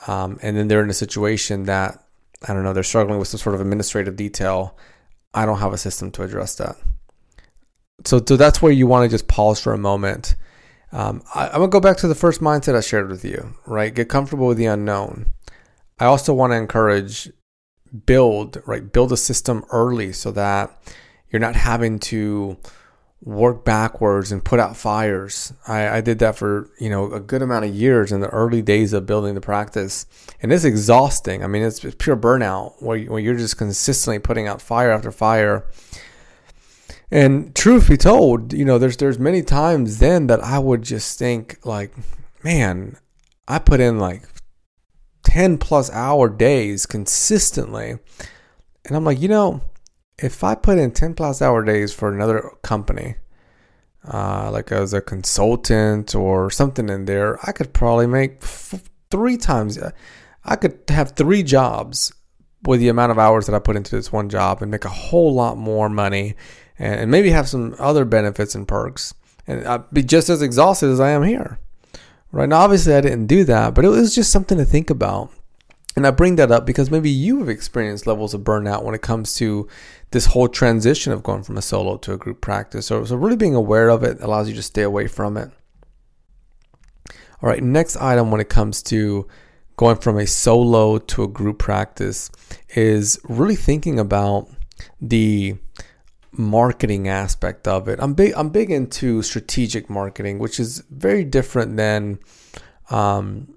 um, 0.07 0.39
and 0.43 0.57
then 0.57 0.69
they're 0.69 0.83
in 0.83 0.91
a 0.91 0.95
situation 0.95 1.65
that 1.65 2.05
i 2.47 2.53
don't 2.53 2.63
know 2.63 2.73
they're 2.73 2.83
struggling 2.83 3.19
with 3.19 3.29
some 3.29 3.39
sort 3.39 3.55
of 3.55 3.61
administrative 3.61 4.17
detail 4.17 4.79
i 5.35 5.45
don't 5.45 5.59
have 5.59 5.73
a 5.73 5.79
system 5.79 6.11
to 6.13 6.23
address 6.23 6.55
that. 6.57 6.77
So, 8.05 8.23
so 8.25 8.37
that's 8.37 8.63
where 8.63 8.73
you 8.73 8.87
want 8.87 9.05
to 9.05 9.15
just 9.15 9.29
pause 9.29 9.61
for 9.61 9.73
a 9.73 9.79
moment 9.79 10.37
um, 10.93 11.23
I, 11.35 11.47
am 11.47 11.53
gonna 11.53 11.69
go 11.69 11.81
back 11.81 11.99
to 11.99 12.09
the 12.09 12.15
first 12.15 12.41
mindset 12.41 12.75
I 12.75 12.81
shared 12.81 13.11
with 13.11 13.25
you, 13.25 13.55
right? 13.67 13.95
Get 13.95 14.09
comfortable 14.09 14.47
with 14.47 14.59
the 14.59 14.67
unknown. 14.67 15.33
I 15.99 16.07
also 16.07 16.33
want 16.33 16.53
to 16.53 16.57
encourage 16.57 17.31
build, 18.07 18.63
right? 18.67 18.91
Build 18.93 19.13
a 19.13 19.17
system 19.17 19.65
early 19.71 20.13
so 20.13 20.31
that 20.33 20.71
you're 21.31 21.41
not 21.41 21.57
having 21.57 21.99
to 21.99 22.57
work 23.21 23.65
backwards 23.65 24.31
and 24.31 24.45
put 24.45 24.61
out 24.61 24.77
fires. 24.77 25.53
I, 25.67 25.89
I 25.89 26.01
did 26.01 26.21
that 26.21 26.37
for, 26.37 26.71
you 26.79 26.89
know, 26.89 27.13
a 27.13 27.21
good 27.21 27.43
amount 27.43 27.65
of 27.65 27.75
years 27.75 28.13
in 28.13 28.21
the 28.21 28.29
early 28.29 28.63
days 28.63 28.93
of 28.93 29.07
building 29.07 29.35
the 29.35 29.41
practice. 29.41 30.07
And 30.41 30.53
it's 30.53 30.65
exhausting. 30.65 31.43
I 31.43 31.49
mean, 31.49 31.65
it's, 31.65 31.85
it's 31.85 31.97
pure 31.99 32.17
burnout 32.17 32.81
where, 32.81 32.99
where 33.01 33.21
you're 33.21 33.37
just 33.37 33.59
consistently 33.59 34.21
putting 34.21 34.47
out 34.47 34.63
fire 34.63 34.91
after 34.91 35.11
fire 35.11 35.67
and 37.11 37.55
truth 37.55 37.89
be 37.89 37.97
told, 37.97 38.53
you 38.53 38.65
know, 38.65 38.79
there's 38.79 38.97
there's 38.97 39.19
many 39.19 39.43
times 39.43 39.99
then 39.99 40.27
that 40.27 40.41
I 40.41 40.59
would 40.59 40.83
just 40.83 41.19
think 41.19 41.59
like, 41.65 41.93
man, 42.45 42.97
I 43.47 43.59
put 43.59 43.81
in 43.81 43.99
like 43.99 44.23
10 45.25 45.59
plus 45.59 45.91
hour 45.91 46.29
days 46.29 46.87
consistently. 46.87 47.99
And 48.85 48.97
I'm 48.97 49.05
like, 49.05 49.21
you 49.21 49.29
know, 49.29 49.63
if 50.19 50.45
I 50.45 50.55
put 50.55 50.79
in 50.79 50.91
10 50.91 51.15
plus 51.15 51.41
hour 51.41 51.65
days 51.65 51.93
for 51.93 52.13
another 52.13 52.51
company, 52.63 53.17
uh, 54.13 54.51
like 54.51 54.73
as 54.73 54.93
a 54.93 55.01
consultant 55.01 56.15
or 56.15 56.51
something 56.51 56.89
in 56.89 57.05
there, 57.07 57.39
I 57.47 57.53
could 57.53 57.73
probably 57.73 58.07
make 58.07 58.39
f- 58.43 58.83
three 59.11 59.37
times. 59.37 59.79
I 60.45 60.57
could 60.57 60.79
have 60.89 61.13
three 61.13 61.43
jobs 61.43 62.13
with 62.65 62.81
the 62.81 62.89
amount 62.89 63.13
of 63.13 63.19
hours 63.19 63.47
that 63.47 63.55
I 63.55 63.61
put 63.61 63.77
into 63.77 63.95
this 63.95 64.13
one 64.13 64.29
job 64.29 64.63
and 64.63 64.71
make 64.71 64.85
a 64.85 64.91
whole 64.91 65.33
lot 65.33 65.57
more 65.57 65.89
money 65.89 66.35
and, 66.79 67.11
maybe 67.11 67.31
have 67.31 67.49
some 67.49 67.75
other 67.79 68.05
benefits 68.05 68.55
and 68.55 68.69
perks 68.69 69.15
and 69.49 69.67
I'd 69.67 69.91
be 69.91 70.03
just 70.03 70.29
as 70.29 70.43
exhausted 70.43 70.91
as 70.91 71.01
I 71.01 71.11
am 71.11 71.23
here. 71.23 71.59
Right 72.31 72.49
now, 72.49 72.59
obviously, 72.59 72.95
I 72.95 73.01
didn't 73.01 73.27
do 73.27 73.43
that, 73.45 73.75
but 73.75 73.85
it 73.85 73.89
was 73.89 74.15
just 74.15 74.31
something 74.31 74.59
to 74.59 74.65
think 74.67 74.91
about. 74.91 75.33
And 75.97 76.07
I 76.07 76.11
bring 76.11 76.37
that 76.37 76.53
up 76.53 76.67
because 76.67 76.91
maybe 76.91 77.11
you 77.11 77.41
have 77.41 77.49
experienced 77.49 78.07
levels 78.07 78.35
of 78.35 78.43
burnout 78.43 78.85
when 78.85 78.95
it 78.95 79.01
comes 79.01 79.35
to 79.37 79.67
this 80.11 80.27
whole 80.27 80.47
transition 80.47 81.13
of 81.13 81.23
going 81.23 81.43
from 81.43 81.57
a 81.57 81.63
solo 81.63 81.97
to 81.97 82.13
a 82.13 82.19
group 82.19 82.43
practice. 82.43 82.87
So, 82.87 83.05
so 83.05 83.17
really 83.17 83.37
being 83.37 83.55
aware 83.55 83.89
of 83.89 84.05
it 84.05 84.21
allows 84.21 84.49
you 84.49 84.55
to 84.55 84.63
stay 84.63 84.83
away 84.83 85.09
from 85.09 85.39
it. 85.39 85.51
All 87.43 87.49
right, 87.49 87.63
next 87.63 87.97
item 87.97 88.31
when 88.31 88.41
it 88.41 88.51
comes 88.51 88.83
to 88.85 89.27
going 89.77 89.97
from 89.97 90.19
a 90.19 90.27
solo 90.27 90.99
to 90.99 91.23
a 91.23 91.29
group 91.29 91.59
practice 91.59 92.31
is 92.71 93.19
really 93.25 93.57
thinking 93.57 93.99
about 93.99 94.49
the 95.01 95.57
marketing 96.33 97.09
aspect 97.09 97.67
of 97.67 97.89
it. 97.89 97.99
I'm 98.01 98.15
big 98.15 98.35
I'm 98.37 98.51
big 98.51 98.71
into 98.71 99.23
strategic 99.23 99.89
marketing, 99.89 100.39
which 100.39 100.61
is 100.61 100.83
very 100.91 101.25
different 101.25 101.77
than 101.77 102.19
um, 102.91 103.55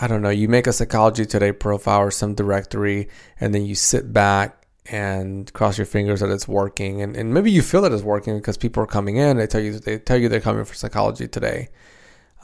I 0.00 0.06
don't 0.06 0.22
know, 0.22 0.30
you 0.30 0.48
make 0.48 0.66
a 0.66 0.72
psychology 0.72 1.26
today 1.26 1.52
profile 1.52 2.00
or 2.00 2.10
some 2.10 2.34
directory 2.34 3.08
and 3.38 3.54
then 3.54 3.66
you 3.66 3.74
sit 3.74 4.12
back 4.12 4.66
and 4.86 5.52
cross 5.52 5.78
your 5.78 5.86
fingers 5.86 6.20
that 6.20 6.30
it's 6.30 6.48
working 6.48 7.02
and, 7.02 7.16
and 7.16 7.32
maybe 7.32 7.50
you 7.50 7.62
feel 7.62 7.82
that 7.82 7.92
it's 7.92 8.02
working 8.02 8.36
because 8.36 8.56
people 8.56 8.82
are 8.82 8.86
coming 8.86 9.16
in, 9.16 9.36
they 9.36 9.46
tell 9.46 9.60
you 9.60 9.78
they 9.78 9.98
tell 9.98 10.16
you 10.16 10.28
they're 10.28 10.40
coming 10.40 10.64
for 10.64 10.74
psychology 10.74 11.28
today. 11.28 11.68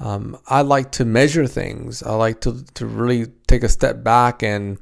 Um, 0.01 0.39
I 0.47 0.63
like 0.63 0.93
to 0.93 1.05
measure 1.05 1.47
things. 1.47 2.05
I 2.05 2.15
like 2.15 2.41
to, 2.43 2.65
to 2.75 2.87
really 2.87 3.27
take 3.49 3.65
a 3.65 3.69
step 3.69 4.05
back 4.05 4.45
and 4.45 4.79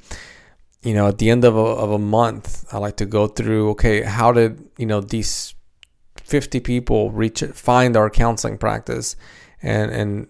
you 0.87 0.95
know, 0.95 1.09
at 1.09 1.19
the 1.19 1.31
end 1.31 1.45
of 1.45 1.57
a, 1.57 1.61
of 1.61 1.91
a 1.91 1.99
month, 1.99 2.65
I 2.73 2.79
like 2.79 2.97
to 2.99 3.07
go 3.07 3.27
through, 3.27 3.71
okay, 3.71 4.03
how 4.03 4.31
did, 4.31 4.65
you 4.79 4.87
know, 4.87 5.01
these 5.01 5.53
50 6.23 6.61
people 6.61 7.11
reach, 7.11 7.43
find 7.55 7.97
our 7.97 8.09
counseling 8.09 8.57
practice 8.57 9.17
and, 9.61 9.91
and, 9.91 10.29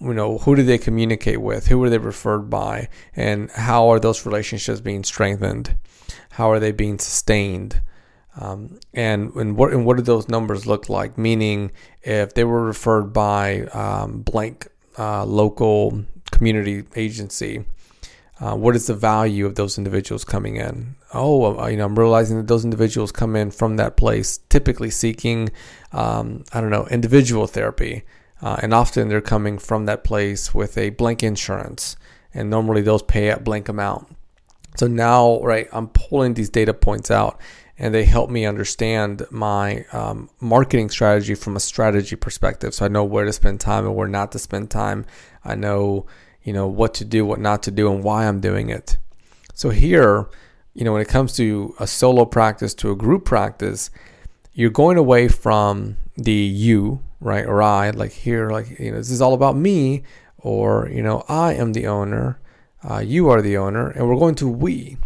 you 0.00 0.12
know, 0.12 0.38
who 0.38 0.56
did 0.56 0.66
they 0.66 0.78
communicate 0.78 1.40
with? 1.40 1.68
Who 1.68 1.78
were 1.78 1.88
they 1.88 1.98
referred 1.98 2.50
by? 2.50 2.88
And 3.14 3.48
how 3.52 3.90
are 3.90 4.00
those 4.00 4.26
relationships 4.26 4.80
being 4.80 5.04
strengthened? 5.04 5.76
How 6.30 6.50
are 6.50 6.58
they 6.58 6.72
being 6.72 6.98
sustained? 6.98 7.80
Um, 8.34 8.80
and 8.92 9.30
and 9.34 9.56
what 9.56 9.72
and 9.72 9.84
what 9.84 9.98
do 9.98 10.02
those 10.02 10.26
numbers 10.26 10.66
look 10.66 10.88
like? 10.88 11.18
Meaning, 11.18 11.70
if 12.02 12.32
they 12.32 12.44
were 12.44 12.64
referred 12.64 13.12
by 13.12 13.64
um, 13.66 14.22
blank 14.22 14.68
uh, 14.98 15.24
local 15.26 16.04
community 16.30 16.84
agency, 16.96 17.66
uh, 18.42 18.56
what 18.56 18.74
is 18.74 18.88
the 18.88 18.94
value 18.94 19.46
of 19.46 19.54
those 19.54 19.78
individuals 19.78 20.24
coming 20.24 20.56
in? 20.56 20.96
Oh, 21.14 21.60
uh, 21.60 21.68
you 21.68 21.76
know, 21.76 21.84
I'm 21.84 21.96
realizing 21.96 22.38
that 22.38 22.48
those 22.48 22.64
individuals 22.64 23.12
come 23.12 23.36
in 23.36 23.52
from 23.52 23.76
that 23.76 23.96
place, 23.96 24.38
typically 24.48 24.90
seeking, 24.90 25.50
um, 25.92 26.42
I 26.52 26.60
don't 26.60 26.70
know, 26.70 26.88
individual 26.88 27.46
therapy, 27.46 28.02
uh, 28.40 28.56
and 28.60 28.74
often 28.74 29.08
they're 29.08 29.20
coming 29.20 29.58
from 29.58 29.86
that 29.86 30.02
place 30.02 30.52
with 30.52 30.76
a 30.76 30.90
blank 30.90 31.22
insurance, 31.22 31.96
and 32.34 32.50
normally 32.50 32.82
those 32.82 33.04
pay 33.04 33.28
a 33.28 33.38
blank 33.38 33.68
amount. 33.68 34.08
So 34.76 34.88
now, 34.88 35.40
right, 35.42 35.68
I'm 35.70 35.86
pulling 35.86 36.34
these 36.34 36.50
data 36.50 36.74
points 36.74 37.12
out, 37.12 37.40
and 37.78 37.94
they 37.94 38.04
help 38.04 38.28
me 38.28 38.44
understand 38.44 39.24
my 39.30 39.84
um, 39.92 40.30
marketing 40.40 40.90
strategy 40.90 41.36
from 41.36 41.54
a 41.54 41.60
strategy 41.60 42.16
perspective. 42.16 42.74
So 42.74 42.86
I 42.86 42.88
know 42.88 43.04
where 43.04 43.24
to 43.24 43.32
spend 43.32 43.60
time 43.60 43.86
and 43.86 43.94
where 43.94 44.08
not 44.08 44.32
to 44.32 44.40
spend 44.40 44.68
time. 44.68 45.06
I 45.44 45.54
know 45.54 46.06
you 46.44 46.52
know, 46.52 46.66
what 46.66 46.94
to 46.94 47.04
do, 47.04 47.24
what 47.24 47.40
not 47.40 47.62
to 47.64 47.70
do, 47.70 47.92
and 47.92 48.02
why 48.02 48.26
I'm 48.26 48.40
doing 48.40 48.70
it. 48.70 48.98
So 49.54 49.70
here, 49.70 50.28
you 50.74 50.84
know, 50.84 50.92
when 50.92 51.02
it 51.02 51.08
comes 51.08 51.34
to 51.36 51.74
a 51.78 51.86
solo 51.86 52.24
practice 52.24 52.74
to 52.74 52.90
a 52.90 52.96
group 52.96 53.24
practice, 53.24 53.90
you're 54.52 54.70
going 54.70 54.98
away 54.98 55.28
from 55.28 55.96
the 56.16 56.32
you, 56.32 57.00
right, 57.20 57.44
or 57.44 57.62
I, 57.62 57.90
like 57.90 58.12
here, 58.12 58.50
like, 58.50 58.78
you 58.78 58.90
know, 58.90 58.98
this 58.98 59.10
is 59.10 59.22
all 59.22 59.34
about 59.34 59.56
me, 59.56 60.02
or, 60.38 60.88
you 60.88 61.02
know, 61.02 61.24
I 61.28 61.54
am 61.54 61.72
the 61.72 61.86
owner, 61.86 62.38
uh, 62.88 62.98
you 62.98 63.28
are 63.30 63.40
the 63.40 63.56
owner, 63.56 63.90
and 63.90 64.08
we're 64.08 64.18
going 64.18 64.34
to 64.36 64.48
we. 64.48 64.96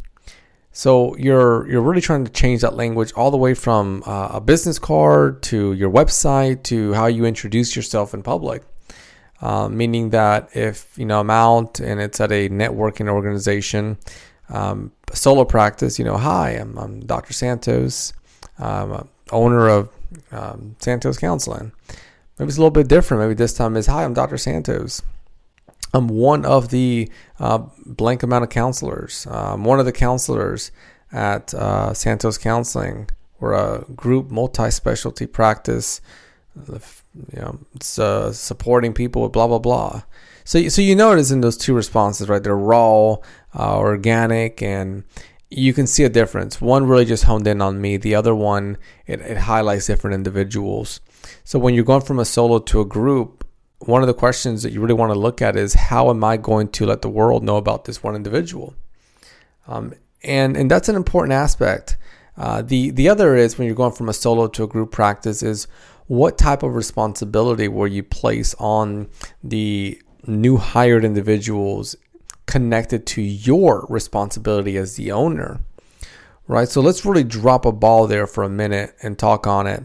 So 0.72 1.16
you're 1.16 1.66
you're 1.70 1.80
really 1.80 2.02
trying 2.02 2.26
to 2.26 2.30
change 2.30 2.60
that 2.60 2.74
language 2.74 3.10
all 3.16 3.30
the 3.30 3.38
way 3.38 3.54
from 3.54 4.02
uh, 4.04 4.28
a 4.32 4.42
business 4.42 4.78
card 4.78 5.42
to 5.44 5.72
your 5.72 5.90
website 5.90 6.64
to 6.64 6.92
how 6.92 7.06
you 7.06 7.24
introduce 7.24 7.74
yourself 7.74 8.12
in 8.12 8.22
public. 8.22 8.62
Uh, 9.40 9.68
meaning 9.68 10.10
that 10.10 10.48
if 10.56 10.96
you 10.96 11.04
know 11.04 11.20
I'm 11.20 11.30
out 11.30 11.78
and 11.78 12.00
it's 12.00 12.20
at 12.20 12.32
a 12.32 12.48
networking 12.48 13.08
organization, 13.08 13.98
um, 14.48 14.92
solo 15.12 15.44
practice, 15.44 15.98
you 15.98 16.04
know, 16.04 16.16
hi, 16.16 16.52
I'm, 16.52 16.78
I'm 16.78 17.00
Dr. 17.00 17.32
Santos, 17.32 18.12
I'm 18.58 19.08
owner 19.30 19.68
of 19.68 19.90
um, 20.32 20.76
Santos 20.78 21.18
Counseling. 21.18 21.72
Maybe 22.38 22.48
it's 22.48 22.56
a 22.56 22.60
little 22.60 22.70
bit 22.70 22.88
different. 22.88 23.22
Maybe 23.22 23.34
this 23.34 23.54
time 23.54 23.76
is 23.76 23.86
hi, 23.86 24.04
I'm 24.04 24.14
Dr. 24.14 24.38
Santos. 24.38 25.02
I'm 25.94 26.08
one 26.08 26.44
of 26.44 26.68
the 26.68 27.10
uh, 27.38 27.58
blank 27.84 28.22
amount 28.22 28.44
of 28.44 28.50
counselors. 28.50 29.26
Uh, 29.26 29.54
I'm 29.54 29.64
one 29.64 29.80
of 29.80 29.86
the 29.86 29.92
counselors 29.92 30.70
at 31.12 31.54
uh, 31.54 31.94
Santos 31.94 32.36
Counseling. 32.36 33.08
We're 33.40 33.54
a 33.54 33.84
group 33.94 34.30
multi-specialty 34.30 35.26
practice 35.26 36.00
you 36.56 37.40
know, 37.40 37.58
uh, 37.98 38.32
supporting 38.32 38.92
people 38.92 39.22
with 39.22 39.32
blah 39.32 39.46
blah 39.46 39.58
blah. 39.58 40.02
So, 40.44 40.68
so 40.68 40.80
you 40.80 40.94
notice 40.94 41.30
in 41.30 41.40
those 41.40 41.56
two 41.56 41.74
responses, 41.74 42.28
right? 42.28 42.42
They're 42.42 42.56
raw, 42.56 43.14
uh, 43.54 43.78
organic, 43.78 44.62
and 44.62 45.02
you 45.50 45.72
can 45.72 45.86
see 45.86 46.04
a 46.04 46.08
difference. 46.08 46.60
One 46.60 46.86
really 46.86 47.04
just 47.04 47.24
honed 47.24 47.48
in 47.48 47.60
on 47.60 47.80
me. 47.80 47.96
The 47.96 48.14
other 48.14 48.34
one, 48.34 48.78
it, 49.06 49.20
it 49.20 49.38
highlights 49.38 49.86
different 49.86 50.14
individuals. 50.14 51.00
So 51.42 51.58
when 51.58 51.74
you're 51.74 51.84
going 51.84 52.02
from 52.02 52.20
a 52.20 52.24
solo 52.24 52.60
to 52.60 52.80
a 52.80 52.84
group, 52.84 53.44
one 53.80 54.02
of 54.02 54.06
the 54.06 54.14
questions 54.14 54.62
that 54.62 54.72
you 54.72 54.80
really 54.80 54.94
want 54.94 55.12
to 55.12 55.18
look 55.18 55.42
at 55.42 55.56
is 55.56 55.74
how 55.74 56.10
am 56.10 56.22
I 56.22 56.36
going 56.36 56.68
to 56.68 56.86
let 56.86 57.02
the 57.02 57.08
world 57.08 57.42
know 57.42 57.56
about 57.56 57.84
this 57.84 58.02
one 58.02 58.14
individual? 58.14 58.74
Um, 59.68 59.94
and 60.22 60.56
and 60.56 60.70
that's 60.70 60.88
an 60.88 60.96
important 60.96 61.32
aspect. 61.32 61.96
Uh, 62.36 62.62
the 62.62 62.90
the 62.90 63.08
other 63.08 63.34
is 63.34 63.58
when 63.58 63.66
you're 63.66 63.76
going 63.76 63.92
from 63.92 64.08
a 64.08 64.12
solo 64.12 64.46
to 64.48 64.64
a 64.64 64.68
group 64.68 64.92
practice 64.92 65.42
is 65.42 65.66
what 66.06 66.38
type 66.38 66.62
of 66.62 66.74
responsibility 66.74 67.68
will 67.68 67.88
you 67.88 68.02
place 68.02 68.54
on 68.58 69.08
the 69.42 70.00
new 70.26 70.56
hired 70.56 71.04
individuals 71.04 71.96
connected 72.46 73.06
to 73.06 73.22
your 73.22 73.86
responsibility 73.88 74.76
as 74.76 74.96
the 74.96 75.10
owner? 75.10 75.60
Right? 76.46 76.68
So 76.68 76.80
let's 76.80 77.04
really 77.04 77.24
drop 77.24 77.66
a 77.66 77.72
ball 77.72 78.06
there 78.06 78.26
for 78.26 78.44
a 78.44 78.48
minute 78.48 78.94
and 79.02 79.18
talk 79.18 79.46
on 79.46 79.66
it. 79.66 79.84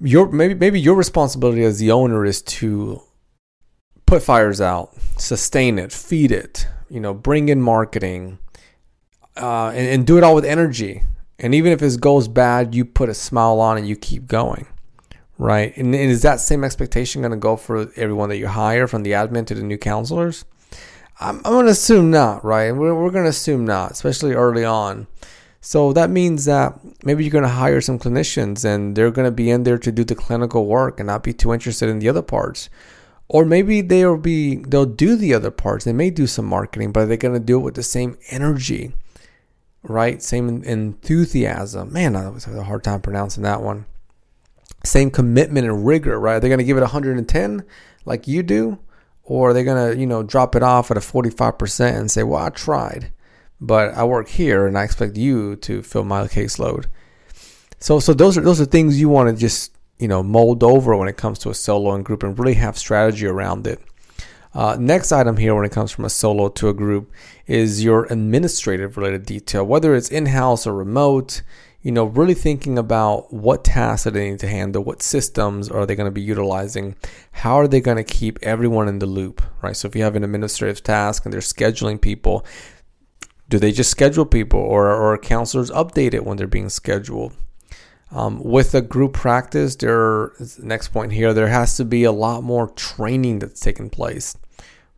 Your 0.00 0.30
maybe 0.30 0.54
maybe 0.54 0.80
your 0.80 0.96
responsibility 0.96 1.62
as 1.62 1.78
the 1.78 1.92
owner 1.92 2.24
is 2.24 2.42
to 2.42 3.02
put 4.06 4.22
fires 4.22 4.60
out, 4.60 4.96
sustain 5.18 5.78
it, 5.78 5.92
feed 5.92 6.32
it, 6.32 6.66
you 6.88 6.98
know, 6.98 7.14
bring 7.14 7.48
in 7.48 7.60
marketing, 7.60 8.38
uh, 9.36 9.68
and, 9.68 9.86
and 9.88 10.06
do 10.06 10.16
it 10.16 10.24
all 10.24 10.34
with 10.34 10.44
energy. 10.44 11.02
And 11.38 11.54
even 11.54 11.70
if 11.70 11.82
it 11.82 12.00
goes 12.00 12.28
bad, 12.28 12.74
you 12.74 12.84
put 12.84 13.08
a 13.08 13.14
smile 13.14 13.60
on 13.60 13.76
and 13.78 13.86
you 13.86 13.94
keep 13.94 14.26
going 14.26 14.66
right? 15.40 15.74
And, 15.78 15.94
is 15.94 16.20
that 16.22 16.38
same 16.38 16.62
expectation 16.62 17.22
going 17.22 17.30
to 17.32 17.38
go 17.38 17.56
for 17.56 17.90
everyone 17.96 18.28
that 18.28 18.36
you 18.36 18.46
hire 18.46 18.86
from 18.86 19.02
the 19.02 19.12
admin 19.12 19.46
to 19.46 19.54
the 19.54 19.62
new 19.62 19.78
counselors? 19.78 20.44
I'm, 21.18 21.38
I'm 21.38 21.52
going 21.52 21.64
to 21.64 21.72
assume 21.72 22.10
not, 22.10 22.44
right? 22.44 22.72
We're, 22.72 22.94
we're 22.94 23.10
going 23.10 23.24
to 23.24 23.30
assume 23.30 23.64
not, 23.64 23.92
especially 23.92 24.34
early 24.34 24.66
on. 24.66 25.06
So 25.62 25.94
that 25.94 26.10
means 26.10 26.44
that 26.44 26.78
maybe 27.04 27.24
you're 27.24 27.32
going 27.32 27.44
to 27.44 27.48
hire 27.48 27.80
some 27.80 27.98
clinicians 27.98 28.66
and 28.66 28.94
they're 28.94 29.10
going 29.10 29.26
to 29.26 29.30
be 29.30 29.50
in 29.50 29.62
there 29.62 29.78
to 29.78 29.90
do 29.90 30.04
the 30.04 30.14
clinical 30.14 30.66
work 30.66 31.00
and 31.00 31.06
not 31.06 31.22
be 31.22 31.32
too 31.32 31.54
interested 31.54 31.88
in 31.88 32.00
the 32.00 32.08
other 32.08 32.22
parts. 32.22 32.68
Or 33.26 33.46
maybe 33.46 33.80
they'll 33.80 34.18
be 34.18 34.56
they'll 34.56 34.84
do 34.86 35.16
the 35.16 35.32
other 35.34 35.50
parts. 35.50 35.84
They 35.84 35.92
may 35.92 36.10
do 36.10 36.26
some 36.26 36.46
marketing, 36.46 36.92
but 36.92 37.06
they're 37.06 37.16
going 37.16 37.34
to 37.34 37.40
do 37.40 37.58
it 37.58 37.62
with 37.62 37.76
the 37.76 37.82
same 37.82 38.18
energy, 38.28 38.92
right? 39.84 40.20
Same 40.22 40.64
enthusiasm. 40.64 41.92
Man, 41.92 42.16
I 42.16 42.24
always 42.24 42.44
have 42.44 42.56
a 42.56 42.64
hard 42.64 42.82
time 42.82 43.00
pronouncing 43.00 43.44
that 43.44 43.62
one 43.62 43.86
same 44.84 45.10
commitment 45.10 45.66
and 45.66 45.86
rigor, 45.86 46.18
right? 46.18 46.34
They're 46.34 46.40
they 46.40 46.48
going 46.48 46.58
to 46.58 46.64
give 46.64 46.76
it 46.76 46.82
110 46.82 47.64
like 48.04 48.26
you 48.26 48.42
do? 48.42 48.78
Or 49.24 49.52
they're 49.52 49.62
they 49.62 49.66
going 49.66 49.92
to, 49.92 50.00
you 50.00 50.06
know, 50.06 50.22
drop 50.22 50.56
it 50.56 50.62
off 50.62 50.90
at 50.90 50.96
a 50.96 51.00
45% 51.00 51.98
and 51.98 52.10
say, 52.10 52.22
well, 52.22 52.42
I 52.42 52.50
tried, 52.50 53.12
but 53.60 53.94
I 53.94 54.04
work 54.04 54.28
here 54.28 54.66
and 54.66 54.76
I 54.76 54.84
expect 54.84 55.16
you 55.16 55.56
to 55.56 55.82
fill 55.82 56.04
my 56.04 56.24
caseload. 56.24 56.86
So, 57.78 58.00
so 58.00 58.12
those 58.12 58.36
are, 58.36 58.40
those 58.40 58.60
are 58.60 58.64
things 58.64 59.00
you 59.00 59.08
want 59.08 59.30
to 59.30 59.36
just, 59.36 59.72
you 59.98 60.08
know, 60.08 60.22
mold 60.22 60.64
over 60.64 60.96
when 60.96 61.08
it 61.08 61.16
comes 61.16 61.38
to 61.40 61.50
a 61.50 61.54
solo 61.54 61.94
and 61.94 62.04
group 62.04 62.22
and 62.22 62.38
really 62.38 62.54
have 62.54 62.76
strategy 62.76 63.26
around 63.26 63.66
it. 63.66 63.80
Uh, 64.52 64.76
next 64.80 65.12
item 65.12 65.36
here 65.36 65.54
when 65.54 65.64
it 65.64 65.70
comes 65.70 65.92
from 65.92 66.04
a 66.04 66.10
solo 66.10 66.48
to 66.48 66.68
a 66.68 66.74
group 66.74 67.12
is 67.46 67.84
your 67.84 68.04
administrative 68.06 68.96
related 68.96 69.24
detail, 69.24 69.64
whether 69.64 69.94
it's 69.94 70.10
in-house 70.10 70.66
or 70.66 70.74
remote 70.74 71.42
you 71.82 71.90
know, 71.90 72.04
really 72.04 72.34
thinking 72.34 72.76
about 72.78 73.32
what 73.32 73.64
tasks 73.64 74.06
are 74.06 74.10
they 74.10 74.30
need 74.30 74.38
to 74.40 74.46
handle, 74.46 74.84
what 74.84 75.02
systems 75.02 75.70
are 75.70 75.86
they 75.86 75.96
going 75.96 76.06
to 76.06 76.10
be 76.10 76.20
utilizing, 76.20 76.94
how 77.32 77.54
are 77.56 77.68
they 77.68 77.80
going 77.80 77.96
to 77.96 78.04
keep 78.04 78.38
everyone 78.42 78.86
in 78.86 78.98
the 78.98 79.06
loop, 79.06 79.42
right? 79.62 79.76
So 79.76 79.88
if 79.88 79.96
you 79.96 80.02
have 80.02 80.14
an 80.14 80.24
administrative 80.24 80.82
task 80.82 81.24
and 81.24 81.32
they're 81.32 81.40
scheduling 81.40 82.00
people, 82.00 82.44
do 83.48 83.58
they 83.58 83.72
just 83.72 83.90
schedule 83.90 84.26
people 84.26 84.60
or, 84.60 84.94
or 84.94 85.16
counselors 85.18 85.70
update 85.70 86.12
it 86.12 86.24
when 86.24 86.36
they're 86.36 86.46
being 86.46 86.68
scheduled? 86.68 87.34
Um, 88.12 88.42
with 88.42 88.74
a 88.74 88.82
group 88.82 89.12
practice, 89.14 89.76
there 89.76 90.32
next 90.58 90.88
point 90.88 91.12
here, 91.12 91.32
there 91.32 91.48
has 91.48 91.76
to 91.76 91.84
be 91.84 92.04
a 92.04 92.12
lot 92.12 92.42
more 92.42 92.68
training 92.70 93.38
that's 93.38 93.60
taking 93.60 93.88
place. 93.88 94.36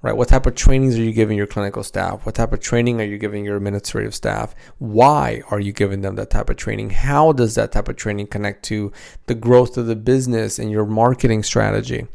Right? 0.02 0.16
What 0.16 0.28
type 0.28 0.46
of 0.46 0.56
trainings 0.56 0.98
are 0.98 1.02
you 1.02 1.12
giving 1.12 1.38
your 1.38 1.46
clinical 1.46 1.84
staff? 1.84 2.26
What 2.26 2.34
type 2.34 2.52
of 2.52 2.60
training 2.60 3.00
are 3.00 3.04
you 3.04 3.18
giving 3.18 3.44
your 3.44 3.56
administrative 3.56 4.14
staff? 4.14 4.54
Why 4.78 5.42
are 5.50 5.60
you 5.60 5.72
giving 5.72 6.00
them 6.00 6.16
that 6.16 6.30
type 6.30 6.50
of 6.50 6.56
training? 6.56 6.90
How 6.90 7.30
does 7.32 7.54
that 7.54 7.70
type 7.70 7.88
of 7.88 7.94
training 7.94 8.26
connect 8.26 8.64
to 8.64 8.90
the 9.26 9.36
growth 9.36 9.78
of 9.78 9.86
the 9.86 9.94
business 9.94 10.58
and 10.58 10.72
your 10.72 10.86
marketing 10.86 11.44
strategy? 11.44 12.08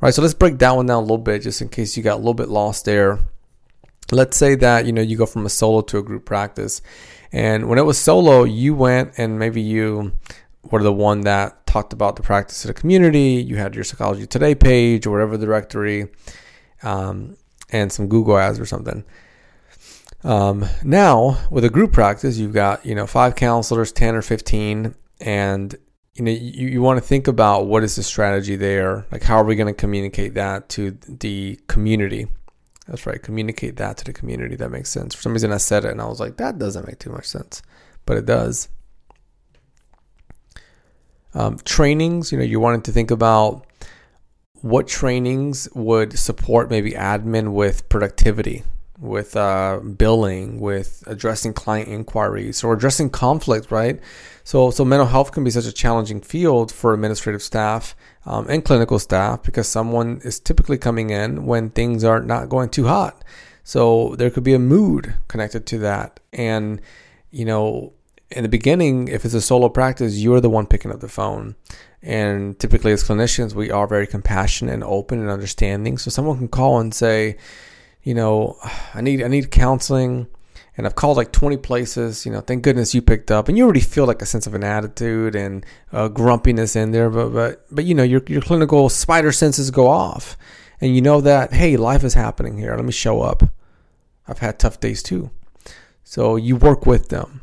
Right? 0.00 0.12
So 0.12 0.20
let's 0.20 0.34
break 0.34 0.58
that 0.58 0.74
one 0.74 0.86
down 0.86 0.98
a 0.98 1.00
little 1.00 1.16
bit 1.16 1.42
just 1.42 1.62
in 1.62 1.68
case 1.68 1.96
you 1.96 2.02
got 2.02 2.16
a 2.16 2.16
little 2.16 2.34
bit 2.34 2.48
lost 2.48 2.86
there. 2.86 3.20
Let's 4.10 4.36
say 4.36 4.56
that, 4.56 4.84
you 4.84 4.92
know, 4.92 5.00
you 5.00 5.16
go 5.16 5.26
from 5.26 5.46
a 5.46 5.48
solo 5.48 5.80
to 5.82 5.98
a 5.98 6.02
group 6.02 6.24
practice 6.24 6.82
and 7.32 7.68
when 7.68 7.78
it 7.78 7.82
was 7.82 7.98
solo, 7.98 8.44
you 8.44 8.74
went 8.74 9.12
and 9.16 9.38
maybe 9.38 9.62
you 9.62 10.12
were 10.70 10.82
the 10.82 10.92
one 10.92 11.22
that 11.22 11.66
talked 11.66 11.94
about 11.94 12.16
the 12.16 12.22
practice 12.22 12.60
to 12.62 12.68
the 12.68 12.74
community. 12.74 13.42
You 13.42 13.56
had 13.56 13.74
your 13.74 13.84
Psychology 13.84 14.26
Today 14.26 14.54
page 14.54 15.06
or 15.06 15.12
whatever 15.12 15.38
directory, 15.38 16.08
um, 16.82 17.36
and 17.70 17.92
some 17.92 18.08
Google 18.08 18.38
ads 18.38 18.60
or 18.60 18.66
something. 18.66 19.04
Um, 20.24 20.64
now 20.84 21.38
with 21.50 21.64
a 21.64 21.70
group 21.70 21.92
practice, 21.92 22.38
you've 22.38 22.52
got 22.52 22.84
you 22.86 22.94
know 22.94 23.06
five 23.06 23.34
counselors, 23.34 23.92
ten 23.92 24.14
or 24.14 24.22
fifteen, 24.22 24.94
and 25.20 25.74
you 26.14 26.24
know 26.24 26.30
you, 26.30 26.68
you 26.68 26.82
want 26.82 26.98
to 26.98 27.06
think 27.06 27.26
about 27.26 27.66
what 27.66 27.82
is 27.82 27.96
the 27.96 28.02
strategy 28.02 28.56
there. 28.56 29.06
Like 29.10 29.22
how 29.22 29.36
are 29.36 29.44
we 29.44 29.56
going 29.56 29.72
to 29.72 29.78
communicate 29.78 30.34
that 30.34 30.68
to 30.70 30.98
the 31.08 31.58
community? 31.66 32.28
That's 32.86 33.06
right. 33.06 33.22
Communicate 33.22 33.76
that 33.76 33.96
to 33.98 34.04
the 34.04 34.12
community. 34.12 34.56
That 34.56 34.70
makes 34.70 34.90
sense. 34.90 35.14
For 35.14 35.22
some 35.22 35.32
reason, 35.32 35.52
I 35.52 35.58
said 35.58 35.84
it 35.84 35.92
and 35.92 36.00
I 36.00 36.06
was 36.06 36.20
like, 36.20 36.36
that 36.38 36.58
doesn't 36.58 36.86
make 36.86 36.98
too 36.98 37.10
much 37.10 37.26
sense, 37.26 37.62
but 38.06 38.16
it 38.16 38.26
does. 38.26 38.68
Um, 41.34 41.58
trainings, 41.64 42.32
you 42.32 42.38
know, 42.38 42.44
you 42.44 42.60
wanted 42.60 42.84
to 42.84 42.92
think 42.92 43.10
about 43.10 43.66
what 44.62 44.88
trainings 44.88 45.68
would 45.74 46.18
support 46.18 46.70
maybe 46.70 46.92
admin 46.92 47.52
with 47.52 47.88
productivity, 47.88 48.62
with 48.98 49.36
uh, 49.36 49.80
billing, 49.96 50.60
with 50.60 51.02
addressing 51.06 51.52
client 51.52 51.88
inquiries, 51.88 52.62
or 52.62 52.72
addressing 52.72 53.10
conflict, 53.10 53.70
right? 53.70 54.00
So, 54.44 54.70
so 54.70 54.84
mental 54.84 55.06
health 55.06 55.32
can 55.32 55.44
be 55.44 55.50
such 55.50 55.66
a 55.66 55.72
challenging 55.72 56.20
field 56.20 56.72
for 56.72 56.94
administrative 56.94 57.42
staff 57.42 57.96
um, 58.24 58.46
and 58.48 58.64
clinical 58.64 58.98
staff 58.98 59.42
because 59.42 59.68
someone 59.68 60.20
is 60.24 60.40
typically 60.40 60.78
coming 60.78 61.10
in 61.10 61.44
when 61.46 61.70
things 61.70 62.04
are 62.04 62.20
not 62.20 62.48
going 62.48 62.68
too 62.68 62.86
hot. 62.86 63.24
So 63.64 64.14
there 64.16 64.30
could 64.30 64.44
be 64.44 64.54
a 64.54 64.58
mood 64.58 65.14
connected 65.28 65.66
to 65.66 65.78
that. 65.78 66.20
And, 66.32 66.80
you 67.30 67.44
know, 67.44 67.92
in 68.32 68.42
the 68.42 68.48
beginning, 68.48 69.08
if 69.08 69.24
it's 69.24 69.34
a 69.34 69.40
solo 69.40 69.68
practice, 69.68 70.18
you're 70.18 70.40
the 70.40 70.50
one 70.50 70.66
picking 70.66 70.90
up 70.90 71.00
the 71.00 71.08
phone. 71.08 71.54
And 72.02 72.58
typically, 72.58 72.92
as 72.92 73.04
clinicians, 73.04 73.54
we 73.54 73.70
are 73.70 73.86
very 73.86 74.06
compassionate 74.06 74.74
and 74.74 74.84
open 74.84 75.20
and 75.20 75.30
understanding. 75.30 75.98
So 75.98 76.10
someone 76.10 76.38
can 76.38 76.48
call 76.48 76.80
and 76.80 76.92
say, 76.92 77.36
you 78.02 78.14
know, 78.14 78.58
I 78.94 79.00
need 79.00 79.22
I 79.22 79.28
need 79.28 79.50
counseling 79.50 80.26
and 80.76 80.86
I've 80.86 80.94
called 80.94 81.16
like 81.16 81.32
20 81.32 81.58
places. 81.58 82.24
You 82.24 82.32
know, 82.32 82.40
thank 82.40 82.62
goodness 82.62 82.94
you 82.94 83.02
picked 83.02 83.30
up, 83.30 83.48
and 83.48 83.58
you 83.58 83.64
already 83.64 83.80
feel 83.80 84.06
like 84.06 84.22
a 84.22 84.26
sense 84.26 84.46
of 84.46 84.54
an 84.54 84.64
attitude 84.64 85.36
and 85.36 85.64
grumpiness 85.92 86.76
in 86.76 86.92
there. 86.92 87.10
But 87.10 87.28
but 87.30 87.66
but 87.70 87.84
you 87.84 87.94
know, 87.94 88.02
your 88.02 88.22
your 88.26 88.42
clinical 88.42 88.88
spider 88.88 89.32
senses 89.32 89.70
go 89.70 89.88
off, 89.88 90.36
and 90.80 90.94
you 90.94 91.02
know 91.02 91.20
that 91.20 91.52
hey, 91.52 91.76
life 91.76 92.04
is 92.04 92.14
happening 92.14 92.56
here. 92.56 92.74
Let 92.74 92.84
me 92.84 92.92
show 92.92 93.20
up. 93.20 93.42
I've 94.26 94.38
had 94.38 94.58
tough 94.58 94.80
days 94.80 95.02
too, 95.02 95.30
so 96.04 96.36
you 96.36 96.56
work 96.56 96.86
with 96.86 97.10
them. 97.10 97.41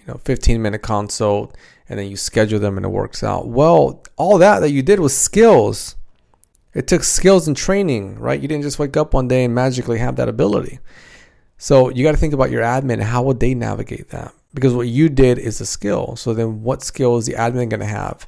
You 0.00 0.14
know, 0.14 0.20
15 0.24 0.60
minute 0.62 0.82
consult, 0.82 1.56
and 1.88 1.98
then 1.98 2.08
you 2.08 2.16
schedule 2.16 2.58
them, 2.58 2.76
and 2.76 2.86
it 2.86 2.90
works 2.90 3.22
out. 3.22 3.48
Well, 3.48 4.02
all 4.16 4.38
that 4.38 4.60
that 4.60 4.70
you 4.70 4.82
did 4.82 5.00
was 5.00 5.16
skills. 5.16 5.96
It 6.72 6.86
took 6.86 7.02
skills 7.02 7.48
and 7.48 7.56
training, 7.56 8.18
right? 8.18 8.40
You 8.40 8.48
didn't 8.48 8.62
just 8.62 8.78
wake 8.78 8.96
up 8.96 9.12
one 9.12 9.28
day 9.28 9.44
and 9.44 9.54
magically 9.54 9.98
have 9.98 10.16
that 10.16 10.28
ability. 10.28 10.78
So 11.58 11.90
you 11.90 12.04
got 12.04 12.12
to 12.12 12.16
think 12.16 12.32
about 12.32 12.50
your 12.50 12.62
admin. 12.62 13.02
How 13.02 13.22
would 13.24 13.40
they 13.40 13.54
navigate 13.54 14.10
that? 14.10 14.32
Because 14.54 14.72
what 14.72 14.88
you 14.88 15.08
did 15.08 15.38
is 15.38 15.60
a 15.60 15.66
skill. 15.66 16.16
So 16.16 16.32
then 16.32 16.62
what 16.62 16.82
skill 16.82 17.18
is 17.18 17.26
the 17.26 17.34
admin 17.34 17.68
going 17.68 17.80
to 17.80 17.86
have? 17.86 18.26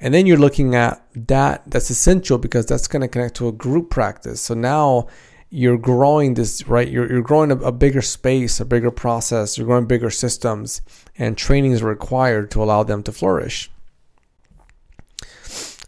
And 0.00 0.14
then 0.14 0.26
you're 0.26 0.38
looking 0.38 0.74
at 0.74 1.04
that. 1.14 1.62
That's 1.66 1.90
essential 1.90 2.38
because 2.38 2.64
that's 2.66 2.88
going 2.88 3.02
to 3.02 3.08
connect 3.08 3.36
to 3.36 3.48
a 3.48 3.52
group 3.52 3.90
practice. 3.90 4.40
So 4.40 4.54
now 4.54 5.08
you're 5.50 5.78
growing 5.78 6.34
this, 6.34 6.66
right? 6.68 6.88
You're, 6.88 7.10
you're 7.10 7.22
growing 7.22 7.50
a, 7.50 7.56
a 7.56 7.72
bigger 7.72 8.02
space, 8.02 8.60
a 8.60 8.64
bigger 8.64 8.90
process. 8.90 9.58
You're 9.58 9.66
growing 9.66 9.86
bigger 9.86 10.10
systems 10.10 10.80
and 11.18 11.36
training 11.36 11.72
is 11.72 11.82
required 11.82 12.50
to 12.52 12.62
allow 12.62 12.82
them 12.82 13.02
to 13.02 13.12
flourish. 13.12 13.70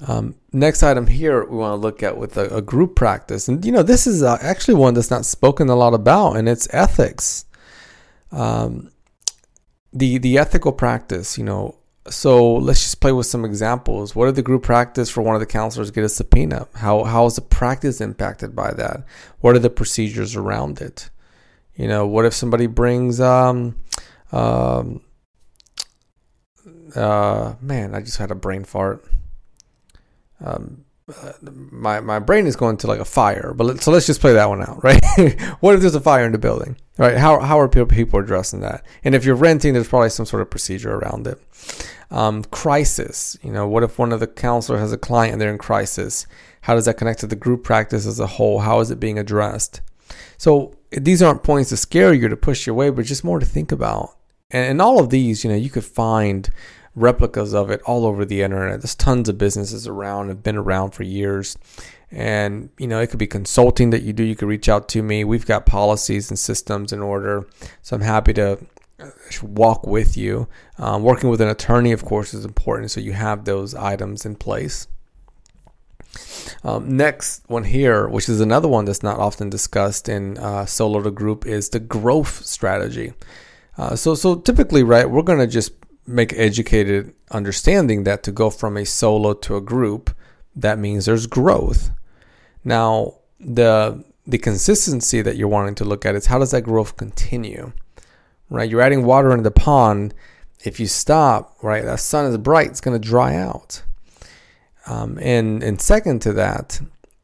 Um, 0.07 0.35
next 0.53 0.83
item 0.83 1.07
here 1.07 1.45
we 1.45 1.57
want 1.57 1.73
to 1.73 1.77
look 1.77 2.03
at 2.03 2.17
with 2.17 2.37
a, 2.37 2.57
a 2.57 2.61
group 2.61 2.97
practice, 2.97 3.47
and 3.47 3.65
you 3.65 3.71
know 3.71 3.85
this 3.85 4.07
is 4.07 4.21
uh, 4.23 4.37
actually 4.41 4.75
one 4.75 4.95
that's 4.95 5.13
not 5.13 5.25
spoken 5.25 5.69
a 5.69 5.77
lot 5.77 5.95
about, 5.95 6.37
and 6.37 6.49
it's 6.49 6.67
ethics. 6.75 7.45
Um, 8.33 8.91
the 9.93 10.19
the 10.19 10.39
ethical 10.39 10.73
practice, 10.73 11.39
you 11.39 11.45
know. 11.45 11.77
So 12.09 12.55
let's 12.55 12.83
just 12.83 13.01
play 13.01 13.13
with 13.13 13.27
some 13.27 13.45
examples. 13.45 14.17
What 14.17 14.29
if 14.29 14.35
the 14.35 14.43
group 14.43 14.65
practice 14.65 15.09
for 15.09 15.23
one 15.23 15.37
of 15.37 15.41
the 15.41 15.47
counselors 15.47 15.93
get 15.93 16.05
a 16.05 16.09
subpoena? 16.09 16.67
How 16.75 17.05
how 17.05 17.27
is 17.27 17.37
the 17.37 17.43
practice 17.43 18.01
impacted 18.01 18.57
by 18.57 18.73
that? 18.73 19.05
What 19.41 19.55
are 19.55 19.61
the 19.61 19.71
procedures 19.71 20.35
around 20.35 20.81
it? 20.81 21.11
You 21.77 21.87
know, 21.87 22.07
what 22.07 22.25
if 22.25 22.35
somebody 22.35 22.67
brings 22.67 23.21
um, 23.21 23.77
um, 24.33 25.01
uh, 26.95 27.55
man, 27.61 27.95
I 27.95 28.01
just 28.01 28.19
had 28.19 28.31
a 28.31 28.35
brain 28.35 28.65
fart 28.65 29.05
um, 30.45 30.85
my 31.45 32.01
my 32.01 32.19
brain 32.19 32.47
is 32.47 32.57
going 32.57 32.77
to 32.79 32.87
like 32.87 33.01
a 33.01 33.05
fire. 33.05 33.53
But 33.55 33.65
let, 33.65 33.83
so 33.83 33.91
let's 33.91 34.07
just 34.07 34.21
play 34.21 34.33
that 34.33 34.49
one 34.49 34.63
out, 34.63 34.83
right? 34.85 35.01
what 35.61 35.75
if 35.75 35.81
there's 35.81 35.95
a 35.95 36.01
fire 36.01 36.25
in 36.25 36.33
the 36.33 36.39
building, 36.39 36.77
right? 36.99 37.17
How 37.17 37.41
how 37.41 37.59
are 37.61 37.69
people 37.69 37.87
people 37.87 38.21
addressing 38.21 38.61
that? 38.61 38.85
And 39.05 39.15
if 39.15 39.25
you're 39.25 39.35
renting, 39.35 39.75
there's 39.75 39.89
probably 39.89 40.11
some 40.11 40.27
sort 40.27 40.43
of 40.43 40.51
procedure 40.51 40.95
around 40.95 41.27
it. 41.27 41.41
Um, 42.11 42.45
crisis, 42.45 43.39
you 43.43 43.53
know, 43.53 43.67
what 43.67 43.83
if 43.83 43.99
one 43.99 44.13
of 44.13 44.21
the 44.21 44.27
counselors 44.27 44.81
has 44.81 44.93
a 44.93 44.99
client 44.99 45.33
and 45.33 45.41
they're 45.41 45.51
in 45.51 45.59
crisis? 45.59 46.27
How 46.63 46.75
does 46.75 46.85
that 46.85 46.99
connect 46.99 47.21
to 47.21 47.27
the 47.27 47.37
group 47.37 47.65
practice 47.65 48.07
as 48.07 48.21
a 48.21 48.27
whole? 48.27 48.61
How 48.61 48.81
is 48.81 48.91
it 48.91 49.01
being 49.01 49.19
addressed? 49.19 49.81
So 50.37 50.75
these 50.91 51.23
aren't 51.23 51.43
points 51.43 51.71
to 51.71 51.77
scare 51.77 52.13
you 52.13 52.29
to 52.29 52.37
push 52.37 52.67
you 52.67 52.73
away, 52.73 52.91
but 52.91 53.07
just 53.07 53.25
more 53.25 53.39
to 53.39 53.47
think 53.47 53.73
about. 53.73 54.17
And, 54.51 54.73
and 54.73 54.83
all 54.83 55.01
of 55.01 55.11
these, 55.11 55.43
you 55.43 55.51
know, 55.51 55.57
you 55.57 55.71
could 55.71 55.85
find 55.85 56.51
replicas 56.95 57.55
of 57.55 57.71
it 57.71 57.81
all 57.83 58.05
over 58.05 58.25
the 58.25 58.43
internet. 58.43 58.81
There's 58.81 58.95
tons 58.95 59.29
of 59.29 59.39
businesses 59.39 59.87
around, 59.87 60.29
have 60.29 60.43
been 60.43 60.57
around 60.57 60.91
for 60.91 61.03
years. 61.03 61.57
And, 62.11 62.69
you 62.79 62.87
know, 62.87 63.01
it 63.01 63.09
could 63.09 63.19
be 63.19 63.27
consulting 63.27 63.91
that 63.91 64.03
you 64.03 64.13
do. 64.13 64.23
You 64.23 64.37
could 64.37 64.49
reach 64.49 64.69
out 64.69 64.89
to 64.91 65.03
me. 65.03 65.25
We've 65.25 65.47
got 65.47 65.65
policies 65.65 66.29
and 66.29 66.39
systems 66.39 66.93
in 66.93 67.01
order. 67.01 67.47
So 67.81 67.97
I'm 67.97 68.03
happy 68.03 68.35
to 68.35 68.59
uh, 69.01 69.11
walk 69.43 69.87
with 69.87 70.17
you. 70.17 70.47
Um, 70.79 71.03
working 71.03 71.31
with 71.31 71.41
an 71.41 71.49
attorney, 71.49 71.93
of 71.93 72.05
course, 72.05 72.35
is 72.35 72.45
important. 72.45 72.91
So 72.91 73.01
you 73.01 73.15
have 73.15 73.45
those 73.45 73.75
items 73.75 74.27
in 74.27 74.37
place. 74.37 74.89
Um, 76.63 76.97
next 76.97 77.49
one 77.49 77.65
here, 77.65 78.07
which 78.07 78.29
is 78.29 78.43
another 78.43 78.69
one 78.69 78.85
that's 78.85 79.03
not 79.03 79.19
often 79.19 79.49
discussed 79.49 80.11
in 80.11 80.37
uh, 80.37 80.67
solo 80.67 81.01
to 81.01 81.11
group, 81.11 81.47
is 81.47 81.71
the 81.71 81.81
growth 81.81 82.45
strategy. 82.45 83.15
Uh, 83.79 83.97
so, 83.97 84.15
so 84.15 84.35
typically, 84.35 84.83
right, 84.83 85.09
we're 85.09 85.23
going 85.23 85.39
to 85.39 85.47
just 85.47 85.73
make 86.07 86.33
educated 86.35 87.15
understanding 87.31 88.05
that 88.05 88.23
to 88.25 88.33
go 88.33 88.51
from 88.51 88.77
a 88.77 88.85
solo 88.85 89.35
to 89.35 89.57
a 89.57 89.61
group, 89.61 90.15
that 90.55 90.79
means 90.79 91.07
there's 91.07 91.27
growth. 91.27 91.91
Now, 92.65 93.15
the 93.41 94.05
the 94.27 94.39
consistency 94.39 95.21
that 95.21 95.37
you're 95.37 95.49
wanting 95.49 95.75
to 95.77 95.85
look 95.85 96.07
at 96.07 96.15
is 96.15 96.27
how 96.27 96.39
does 96.39 96.53
that 96.53 96.63
growth 96.63 96.97
continue? 96.97 97.73
Right? 98.51 98.71
You're 98.71 98.81
adding 98.81 99.05
water 99.05 99.33
in 99.33 99.43
the 99.43 99.51
pond. 99.51 100.15
If 100.65 100.79
you 100.79 100.87
stop, 100.87 101.57
right, 101.63 101.85
that 101.85 101.99
sun 101.99 102.27
is 102.27 102.39
bright, 102.39 102.69
it's 102.69 102.81
going 102.81 103.01
to 103.01 103.09
dry 103.09 103.35
out. 103.35 103.83
Um, 104.87 105.19
and 105.21 105.63
and 105.63 105.81
second 105.81 106.23
to 106.23 106.33
that, 106.35 106.81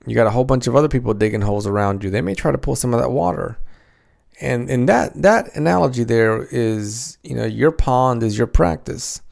you 0.07 0.15
got 0.15 0.27
a 0.27 0.31
whole 0.31 0.45
bunch 0.45 0.67
of 0.67 0.75
other 0.75 0.89
people 0.89 1.15
digging 1.15 1.43
holes 1.43 1.67
around 1.67 2.03
you. 2.03 2.11
They 2.11 2.23
may 2.23 2.35
try 2.35 2.51
to 2.51 2.59
pull 2.59 2.77
some 2.77 2.95
of 2.95 3.01
that 3.01 3.11
water 3.11 3.59
and 4.41 4.71
and 4.71 4.89
that 4.89 5.21
that 5.23 5.55
analogy 5.57 6.05
there 6.05 6.45
is 6.51 7.19
you 7.23 7.35
know 7.35 7.45
your 7.45 7.73
pond 7.73 8.23
is 8.23 8.37
your 8.37 8.47
practice. 8.47 9.23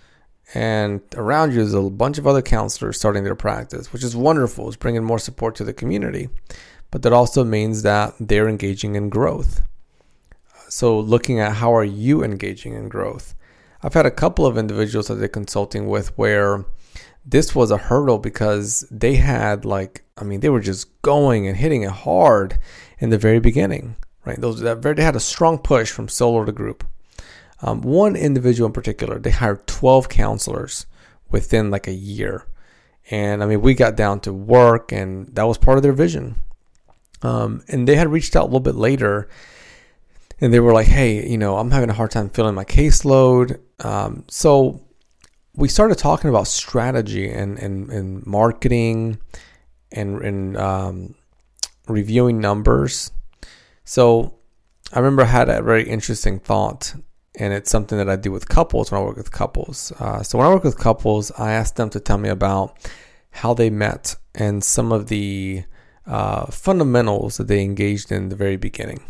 And 0.55 1.01
around 1.17 1.55
you 1.55 1.61
is 1.61 1.75
a 1.75 1.83
bunch 1.83 2.19
of 2.19 2.27
other 2.27 2.41
counselors 2.41 2.97
starting 2.97 3.25
their 3.25 3.35
practice 3.35 3.93
which 3.93 4.05
is 4.05 4.15
wonderful. 4.15 4.69
It's 4.69 4.77
bringing 4.77 5.05
more 5.05 5.19
support 5.19 5.57
to 5.57 5.65
the 5.65 5.73
community. 5.73 6.29
But 6.93 7.03
that 7.03 7.13
also 7.13 7.43
means 7.43 7.83
that 7.83 8.15
they're 8.21 8.49
engaging 8.49 8.95
in 8.95 9.09
growth. 9.09 9.63
So 10.69 10.99
looking 10.99 11.41
at 11.41 11.55
how 11.55 11.75
are 11.75 11.85
you 11.85 12.23
engaging 12.23 12.75
in 12.75 12.89
growth? 12.89 13.35
I've 13.83 13.95
had 13.95 14.07
a 14.07 14.11
couple 14.11 14.47
of 14.47 14.57
individuals 14.57 15.09
that 15.09 15.17
they're 15.17 15.29
consulting 15.29 15.89
with 15.89 16.17
where 16.17 16.65
this 17.27 17.55
was 17.55 17.71
a 17.71 17.77
hurdle 17.77 18.19
because 18.19 18.87
they 18.91 19.17
had 19.17 19.65
like 19.65 20.05
i 20.17 20.23
mean 20.23 20.41
they 20.41 20.49
were 20.49 20.61
just 20.61 21.03
going 21.03 21.47
and 21.47 21.57
hitting 21.57 21.83
it 21.83 21.91
hard 21.91 22.59
in 22.99 23.11
the 23.11 23.19
very 23.19 23.41
beginning 23.41 23.97
right? 24.27 24.39
Those 24.39 24.61
that 24.61 24.79
very, 24.79 24.97
they 24.97 25.05
had 25.05 25.17
a 25.17 25.21
strong 25.21 25.59
push 25.59 25.91
from 25.91 26.09
solo 26.09 26.45
to 26.45 26.53
group. 26.53 26.85
Um, 27.63 27.81
one 27.81 28.17
individual 28.17 28.67
in 28.67 28.73
particular, 28.73 29.19
they 29.19 29.31
hired 29.31 29.67
12 29.67 30.11
counselors 30.11 30.85
within 31.31 31.71
like 31.71 31.87
a 31.87 31.93
year. 31.93 32.45
And 33.11 33.43
I 33.43 33.47
mean, 33.47 33.63
we 33.63 33.75
got 33.75 33.97
down 33.97 34.21
to 34.21 34.33
work, 34.33 34.93
and 34.93 35.29
that 35.35 35.45
was 35.45 35.59
part 35.59 35.79
of 35.79 35.83
their 35.83 35.93
vision. 35.93 36.37
Um, 37.23 37.63
and 37.69 37.87
they 37.87 37.95
had 37.97 38.09
reached 38.09 38.37
out 38.37 38.43
a 38.43 38.47
little 38.47 38.61
bit 38.61 38.75
later, 38.75 39.29
and 40.41 40.53
they 40.53 40.61
were 40.61 40.73
like, 40.73 40.89
"Hey, 40.89 41.27
you 41.27 41.39
know, 41.39 41.57
I'm 41.57 41.71
having 41.71 41.89
a 41.89 41.95
hard 41.95 42.11
time 42.11 42.29
filling 42.29 42.55
my 42.55 42.65
caseload." 42.65 43.61
Um, 43.85 44.25
so 44.29 44.81
we 45.55 45.69
started 45.69 45.99
talking 45.99 46.29
about 46.29 46.49
strategy 46.49 47.31
and 47.31 47.59
and, 47.59 47.91
and 47.91 48.27
marketing, 48.27 49.19
and 49.93 50.21
and 50.21 50.57
um, 50.57 51.15
reviewing 51.87 52.41
numbers. 52.41 53.13
So 53.87 54.35
I 54.93 54.99
remember 54.99 55.23
I 55.23 55.27
had 55.27 55.49
a 55.49 55.63
very 55.63 55.89
interesting 55.89 56.41
thought, 56.41 56.93
and 57.39 57.55
it's 57.55 57.71
something 57.71 57.97
that 57.97 58.11
I 58.11 58.17
do 58.17 58.33
with 58.33 58.49
couples 58.49 58.91
when 58.91 59.01
I 59.01 59.05
work 59.05 59.17
with 59.17 59.31
couples. 59.31 59.93
Uh, 59.93 60.25
so 60.25 60.37
when 60.37 60.47
I 60.47 60.51
work 60.51 60.65
with 60.65 60.77
couples, 60.77 61.31
I 61.39 61.53
ask 61.53 61.77
them 61.77 61.89
to 61.91 62.01
tell 62.01 62.19
me 62.19 62.29
about 62.29 62.77
how 63.31 63.55
they 63.55 63.71
met 63.71 64.17
and 64.35 64.65
some 64.65 64.91
of 64.91 65.07
the 65.07 65.63
uh, 66.05 66.47
fundamentals 66.47 67.37
that 67.37 67.47
they 67.47 67.63
engaged 67.63 68.11
in 68.11 68.29
the 68.29 68.37
very 68.37 68.57
beginning. 68.57 69.05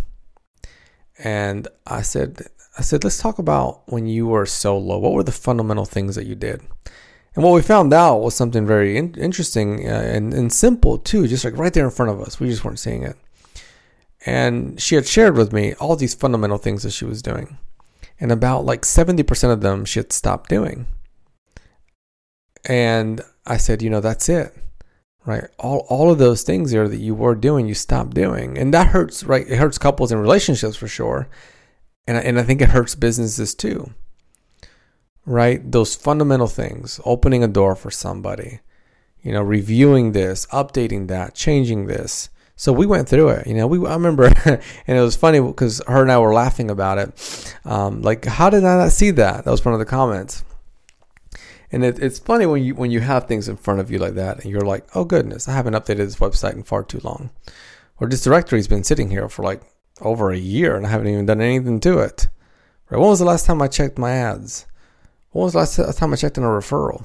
And 1.18 1.66
I 1.86 2.02
said, 2.02 2.42
I 2.76 2.82
said, 2.82 3.02
let's 3.02 3.18
talk 3.18 3.38
about 3.38 3.90
when 3.90 4.06
you 4.06 4.26
were 4.26 4.44
solo. 4.44 4.98
What 4.98 5.14
were 5.14 5.22
the 5.22 5.32
fundamental 5.32 5.86
things 5.86 6.16
that 6.16 6.26
you 6.26 6.34
did? 6.34 6.60
And 7.34 7.42
what 7.42 7.54
we 7.54 7.62
found 7.62 7.94
out 7.94 8.18
was 8.18 8.34
something 8.34 8.66
very 8.66 8.98
in- 8.98 9.14
interesting 9.14 9.88
uh, 9.88 9.92
and, 9.92 10.34
and 10.34 10.52
simple 10.52 10.98
too, 10.98 11.26
just 11.26 11.46
like 11.46 11.56
right 11.56 11.72
there 11.72 11.86
in 11.86 11.90
front 11.90 12.10
of 12.10 12.20
us. 12.20 12.38
We 12.38 12.50
just 12.50 12.62
weren't 12.62 12.78
seeing 12.78 13.04
it. 13.04 13.16
And 14.26 14.80
she 14.80 14.96
had 14.96 15.06
shared 15.06 15.36
with 15.36 15.52
me 15.52 15.74
all 15.74 15.94
these 15.94 16.14
fundamental 16.14 16.58
things 16.58 16.82
that 16.82 16.90
she 16.90 17.04
was 17.04 17.22
doing. 17.22 17.58
And 18.18 18.32
about 18.32 18.64
like 18.64 18.82
70% 18.82 19.52
of 19.52 19.60
them 19.60 19.84
she 19.84 20.00
had 20.00 20.12
stopped 20.12 20.50
doing. 20.50 20.86
And 22.64 23.20
I 23.46 23.56
said, 23.56 23.82
you 23.82 23.88
know, 23.88 24.00
that's 24.00 24.28
it. 24.28 24.52
Right? 25.24 25.44
All 25.58 25.86
all 25.88 26.10
of 26.10 26.18
those 26.18 26.42
things 26.42 26.70
there 26.70 26.88
that 26.88 26.98
you 26.98 27.14
were 27.14 27.34
doing, 27.34 27.66
you 27.66 27.74
stopped 27.74 28.14
doing. 28.14 28.58
And 28.58 28.74
that 28.74 28.88
hurts, 28.88 29.24
right? 29.24 29.46
It 29.48 29.56
hurts 29.56 29.78
couples 29.78 30.12
and 30.12 30.20
relationships 30.20 30.76
for 30.76 30.88
sure. 30.88 31.28
And 32.06 32.16
and 32.16 32.38
I 32.38 32.42
think 32.42 32.60
it 32.60 32.70
hurts 32.70 32.94
businesses 32.94 33.54
too. 33.54 33.92
Right? 35.24 35.70
Those 35.70 35.96
fundamental 35.96 36.46
things, 36.46 37.00
opening 37.04 37.42
a 37.42 37.48
door 37.48 37.74
for 37.74 37.90
somebody, 37.90 38.60
you 39.20 39.32
know, 39.32 39.42
reviewing 39.42 40.12
this, 40.12 40.46
updating 40.46 41.08
that, 41.08 41.34
changing 41.34 41.86
this 41.86 42.28
so 42.56 42.72
we 42.72 42.86
went 42.86 43.08
through 43.08 43.28
it. 43.28 43.46
You 43.46 43.54
know, 43.54 43.66
we 43.66 43.86
I 43.86 43.92
remember, 43.92 44.24
and 44.44 44.60
it 44.86 45.00
was 45.00 45.14
funny 45.14 45.40
because 45.40 45.82
her 45.86 46.02
and 46.02 46.10
I 46.10 46.18
were 46.18 46.32
laughing 46.32 46.70
about 46.70 46.98
it. 46.98 47.54
Um, 47.66 48.00
like, 48.00 48.24
how 48.24 48.48
did 48.48 48.64
I 48.64 48.78
not 48.78 48.92
see 48.92 49.10
that? 49.12 49.44
That 49.44 49.50
was 49.50 49.64
one 49.64 49.74
of 49.74 49.78
the 49.78 49.86
comments. 49.86 50.42
And 51.70 51.84
it, 51.84 51.98
it's 51.98 52.18
funny 52.18 52.46
when 52.46 52.62
you 52.64 52.74
when 52.74 52.90
you 52.90 53.00
have 53.00 53.26
things 53.26 53.48
in 53.48 53.56
front 53.56 53.80
of 53.80 53.90
you 53.90 53.98
like 53.98 54.14
that, 54.14 54.42
and 54.42 54.50
you're 54.50 54.62
like, 54.62 54.86
oh 54.94 55.04
goodness, 55.04 55.48
I 55.48 55.52
haven't 55.52 55.74
updated 55.74 55.98
this 55.98 56.16
website 56.16 56.54
in 56.54 56.62
far 56.62 56.82
too 56.82 57.00
long, 57.04 57.30
or 58.00 58.08
this 58.08 58.24
directory's 58.24 58.68
been 58.68 58.84
sitting 58.84 59.10
here 59.10 59.28
for 59.28 59.42
like 59.42 59.60
over 60.00 60.30
a 60.30 60.38
year, 60.38 60.76
and 60.76 60.86
I 60.86 60.90
haven't 60.90 61.08
even 61.08 61.26
done 61.26 61.42
anything 61.42 61.80
to 61.80 61.98
it. 61.98 62.28
Right? 62.88 62.98
When 62.98 63.10
was 63.10 63.18
the 63.18 63.24
last 63.26 63.44
time 63.44 63.60
I 63.60 63.68
checked 63.68 63.98
my 63.98 64.12
ads? 64.12 64.64
When 65.32 65.44
was 65.44 65.52
the 65.52 65.58
last 65.58 65.98
time 65.98 66.12
I 66.12 66.16
checked 66.16 66.38
in 66.38 66.44
a 66.44 66.46
referral? 66.46 67.04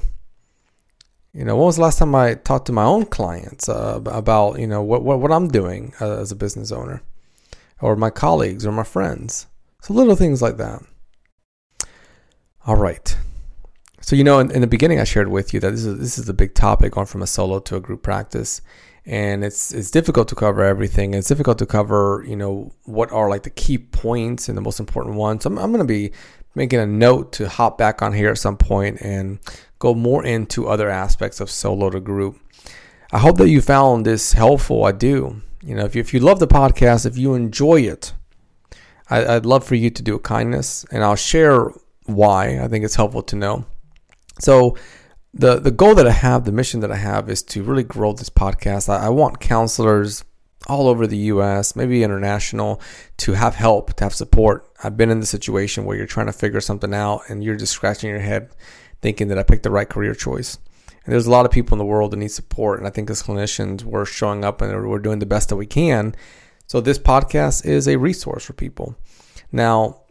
You 1.34 1.46
know, 1.46 1.56
when 1.56 1.64
was 1.64 1.76
the 1.76 1.82
last 1.82 1.98
time 1.98 2.14
I 2.14 2.34
talked 2.34 2.66
to 2.66 2.72
my 2.72 2.84
own 2.84 3.06
clients 3.06 3.66
uh, 3.68 4.00
about 4.04 4.58
you 4.58 4.66
know 4.66 4.82
what, 4.82 5.02
what 5.02 5.18
what 5.18 5.32
I'm 5.32 5.48
doing 5.48 5.94
uh, 6.00 6.18
as 6.18 6.30
a 6.30 6.36
business 6.36 6.70
owner, 6.70 7.02
or 7.80 7.96
my 7.96 8.10
colleagues 8.10 8.66
or 8.66 8.72
my 8.72 8.82
friends? 8.82 9.46
So 9.80 9.94
little 9.94 10.14
things 10.14 10.42
like 10.42 10.58
that. 10.58 10.82
All 12.66 12.76
right. 12.76 13.16
So 14.02 14.14
you 14.14 14.24
know, 14.24 14.40
in, 14.40 14.50
in 14.50 14.60
the 14.60 14.66
beginning, 14.66 15.00
I 15.00 15.04
shared 15.04 15.28
with 15.28 15.54
you 15.54 15.60
that 15.60 15.70
this 15.70 15.86
is 15.86 15.98
this 15.98 16.18
is 16.18 16.28
a 16.28 16.34
big 16.34 16.54
topic, 16.54 16.92
going 16.92 17.06
from 17.06 17.22
a 17.22 17.26
solo 17.26 17.60
to 17.60 17.76
a 17.76 17.80
group 17.80 18.02
practice, 18.02 18.60
and 19.06 19.42
it's 19.42 19.72
it's 19.72 19.90
difficult 19.90 20.28
to 20.28 20.34
cover 20.34 20.62
everything. 20.62 21.14
It's 21.14 21.28
difficult 21.28 21.58
to 21.60 21.66
cover 21.66 22.22
you 22.28 22.36
know 22.36 22.74
what 22.84 23.10
are 23.10 23.30
like 23.30 23.44
the 23.44 23.50
key 23.50 23.78
points 23.78 24.50
and 24.50 24.58
the 24.58 24.62
most 24.62 24.80
important 24.80 25.16
ones. 25.16 25.44
So 25.44 25.50
I'm, 25.50 25.58
I'm 25.58 25.72
going 25.72 25.78
to 25.78 25.86
be 25.86 26.12
making 26.54 26.80
a 26.80 26.86
note 26.86 27.32
to 27.32 27.48
hop 27.48 27.78
back 27.78 28.02
on 28.02 28.12
here 28.12 28.30
at 28.30 28.38
some 28.38 28.56
point 28.56 29.00
and 29.00 29.38
go 29.78 29.94
more 29.94 30.24
into 30.24 30.68
other 30.68 30.88
aspects 30.88 31.40
of 31.40 31.50
solo 31.50 31.90
to 31.90 32.00
group. 32.00 32.38
I 33.10 33.18
hope 33.18 33.36
that 33.38 33.48
you 33.48 33.60
found 33.60 34.06
this 34.06 34.32
helpful. 34.32 34.84
I 34.84 34.92
do. 34.92 35.42
You 35.62 35.76
know, 35.76 35.84
if 35.84 35.94
you, 35.94 36.00
if 36.00 36.12
you 36.14 36.20
love 36.20 36.40
the 36.40 36.46
podcast, 36.46 37.06
if 37.06 37.16
you 37.16 37.34
enjoy 37.34 37.82
it, 37.82 38.12
I, 39.10 39.36
I'd 39.36 39.46
love 39.46 39.64
for 39.64 39.74
you 39.74 39.90
to 39.90 40.02
do 40.02 40.14
a 40.14 40.18
kindness, 40.18 40.84
and 40.90 41.04
I'll 41.04 41.16
share 41.16 41.70
why. 42.06 42.58
I 42.58 42.68
think 42.68 42.84
it's 42.84 42.94
helpful 42.94 43.22
to 43.24 43.36
know. 43.36 43.66
So, 44.40 44.76
the 45.34 45.58
the 45.58 45.70
goal 45.70 45.94
that 45.94 46.06
I 46.06 46.12
have, 46.12 46.44
the 46.44 46.52
mission 46.52 46.80
that 46.80 46.90
I 46.90 46.96
have, 46.96 47.28
is 47.28 47.42
to 47.44 47.62
really 47.62 47.84
grow 47.84 48.12
this 48.12 48.30
podcast. 48.30 48.88
I, 48.88 49.06
I 49.06 49.08
want 49.08 49.40
counselors 49.40 50.24
all 50.66 50.88
over 50.88 51.06
the 51.06 51.16
U.S., 51.16 51.74
maybe 51.76 52.02
international, 52.02 52.80
to 53.18 53.32
have 53.32 53.54
help, 53.54 53.94
to 53.94 54.04
have 54.04 54.14
support. 54.14 54.68
I've 54.82 54.96
been 54.96 55.10
in 55.10 55.20
the 55.20 55.26
situation 55.26 55.84
where 55.84 55.96
you're 55.96 56.06
trying 56.06 56.26
to 56.26 56.32
figure 56.32 56.60
something 56.60 56.94
out, 56.94 57.22
and 57.28 57.42
you're 57.42 57.56
just 57.56 57.72
scratching 57.72 58.10
your 58.10 58.20
head 58.20 58.50
thinking 59.00 59.28
that 59.28 59.38
I 59.38 59.42
picked 59.42 59.64
the 59.64 59.70
right 59.70 59.88
career 59.88 60.14
choice. 60.14 60.58
And 61.04 61.12
there's 61.12 61.26
a 61.26 61.30
lot 61.30 61.44
of 61.44 61.52
people 61.52 61.74
in 61.74 61.78
the 61.78 61.84
world 61.84 62.12
that 62.12 62.18
need 62.18 62.30
support. 62.30 62.78
And 62.78 62.86
I 62.86 62.90
think 62.90 63.10
as 63.10 63.22
clinicians, 63.22 63.82
we're 63.82 64.04
showing 64.04 64.44
up 64.44 64.62
and 64.62 64.88
we're 64.88 65.00
doing 65.00 65.18
the 65.18 65.26
best 65.26 65.48
that 65.48 65.56
we 65.56 65.66
can. 65.66 66.14
So 66.68 66.80
this 66.80 66.98
podcast 66.98 67.66
is 67.66 67.88
a 67.88 67.98
resource 67.98 68.44
for 68.44 68.52
people. 68.52 68.94
Now, 69.50 70.02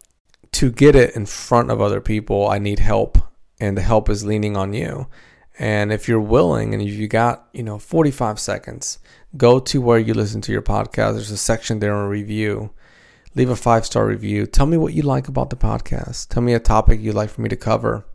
to 0.52 0.70
get 0.70 0.96
it 0.96 1.16
in 1.16 1.26
front 1.26 1.72
of 1.72 1.80
other 1.80 2.02
people, 2.02 2.50
I 2.50 2.60
need 2.60 2.80
help. 2.80 3.18
And 3.60 3.78
the 3.78 3.82
help 3.82 4.10
is 4.10 4.26
leaning 4.26 4.58
on 4.58 4.74
you. 4.74 5.08
And 5.60 5.92
if 5.92 6.08
you're 6.08 6.20
willing 6.20 6.74
and 6.74 6.82
if 6.82 6.94
you 6.94 7.08
got, 7.08 7.48
you 7.54 7.64
know, 7.64 7.78
45 7.78 8.40
seconds, 8.40 9.00
go 9.38 9.60
to 9.60 9.82
where 9.82 10.00
you 10.00 10.14
listen 10.14 10.42
to 10.42 10.52
your 10.52 10.62
podcast. 10.62 11.14
There's 11.14 11.32
a 11.32 11.38
section 11.38 11.80
there 11.80 11.94
on 11.96 12.10
review. 12.10 12.72
Leave 13.36 13.50
a 13.50 13.56
five 13.56 13.86
star 13.86 14.06
review. 14.06 14.46
Tell 14.46 14.66
me 14.66 14.78
what 14.78 14.94
you 14.94 15.04
like 15.04 15.28
about 15.28 15.50
the 15.50 15.56
podcast. 15.56 16.30
Tell 16.30 16.44
me 16.44 16.54
a 16.54 16.60
topic 16.60 17.00
you'd 17.00 17.16
like 17.16 17.30
for 17.30 17.42
me 17.42 17.50
to 17.50 17.56
cover. 17.56 18.06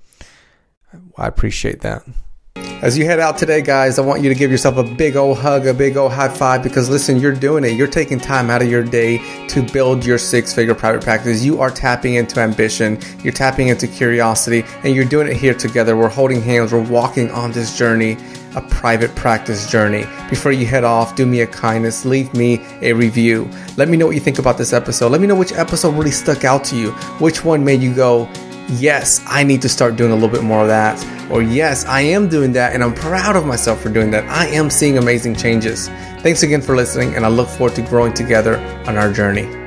I 1.17 1.27
appreciate 1.27 1.81
that. 1.81 2.03
As 2.83 2.99
you 2.99 3.07
head 3.07 3.21
out 3.21 3.39
today, 3.39 3.63
guys, 3.63 3.99
I 3.99 4.03
want 4.03 4.23
you 4.23 4.29
to 4.29 4.35
give 4.35 4.51
yourself 4.51 4.77
a 4.77 4.83
big 4.83 5.17
old 5.17 5.39
hug, 5.39 5.67
a 5.67 5.73
big 5.73 5.97
old 5.97 6.13
high 6.13 6.29
five 6.29 6.63
because 6.63 6.91
listen, 6.91 7.19
you're 7.19 7.33
doing 7.33 7.65
it. 7.65 7.73
You're 7.73 7.87
taking 7.87 8.21
time 8.21 8.51
out 8.51 8.61
of 8.61 8.71
your 8.71 8.83
day 8.83 9.17
to 9.49 9.63
build 9.63 10.05
your 10.05 10.19
six 10.19 10.55
figure 10.55 10.75
private 10.75 11.03
practice. 11.03 11.43
You 11.43 11.59
are 11.63 11.71
tapping 11.71 12.15
into 12.15 12.39
ambition, 12.39 12.99
you're 13.25 13.33
tapping 13.33 13.69
into 13.69 13.87
curiosity, 13.87 14.63
and 14.85 14.95
you're 14.95 15.07
doing 15.07 15.27
it 15.27 15.39
here 15.39 15.55
together. 15.55 15.97
We're 15.97 16.11
holding 16.11 16.43
hands, 16.43 16.71
we're 16.71 16.83
walking 16.83 17.31
on 17.31 17.51
this 17.51 17.79
journey, 17.79 18.19
a 18.55 18.61
private 18.61 19.15
practice 19.17 19.71
journey. 19.71 20.05
Before 20.29 20.53
you 20.53 20.67
head 20.67 20.85
off, 20.85 21.17
do 21.17 21.25
me 21.25 21.41
a 21.41 21.47
kindness, 21.47 22.05
leave 22.05 22.33
me 22.35 22.61
a 22.83 22.93
review. 22.93 23.49
Let 23.79 23.89
me 23.89 23.97
know 23.97 24.05
what 24.05 24.17
you 24.17 24.21
think 24.21 24.39
about 24.39 24.59
this 24.59 24.75
episode. 24.75 25.13
Let 25.13 25.23
me 25.23 25.27
know 25.27 25.35
which 25.35 25.53
episode 25.53 25.95
really 25.95 26.11
stuck 26.11 26.45
out 26.45 26.63
to 26.65 26.77
you, 26.77 26.91
which 27.21 27.43
one 27.43 27.65
made 27.65 27.81
you 27.81 27.95
go, 27.95 28.29
yes, 28.69 29.23
I 29.27 29.43
need 29.43 29.63
to 29.63 29.69
start 29.69 29.97
doing 29.97 30.13
a 30.13 30.15
little 30.15 30.29
bit 30.29 30.43
more 30.43 30.63
of 30.63 30.69
that. 30.69 31.05
Or 31.31 31.43
yes, 31.43 31.85
I 31.85 32.03
am 32.03 32.29
doing 32.29 32.53
that 32.53 32.75
and 32.75 32.83
I'm 32.85 32.95
proud 32.95 33.37
of 33.37 33.47
myself 33.47 33.81
for 33.81 33.89
doing 33.89 34.11
that. 34.13 34.25
I 34.29 34.47
am 34.47 34.71
seeing 34.71 34.99
amazing 34.99 35.37
changes. 35.37 35.89
Thanks 36.21 36.43
again 36.43 36.63
for 36.63 36.75
listening, 36.75 37.15
and 37.15 37.25
I 37.25 37.29
look 37.29 37.49
forward 37.49 37.77
to 37.77 37.83
growing 37.83 38.13
together 38.13 38.59
on 38.87 38.97
our 38.97 39.13
journey. 39.13 39.66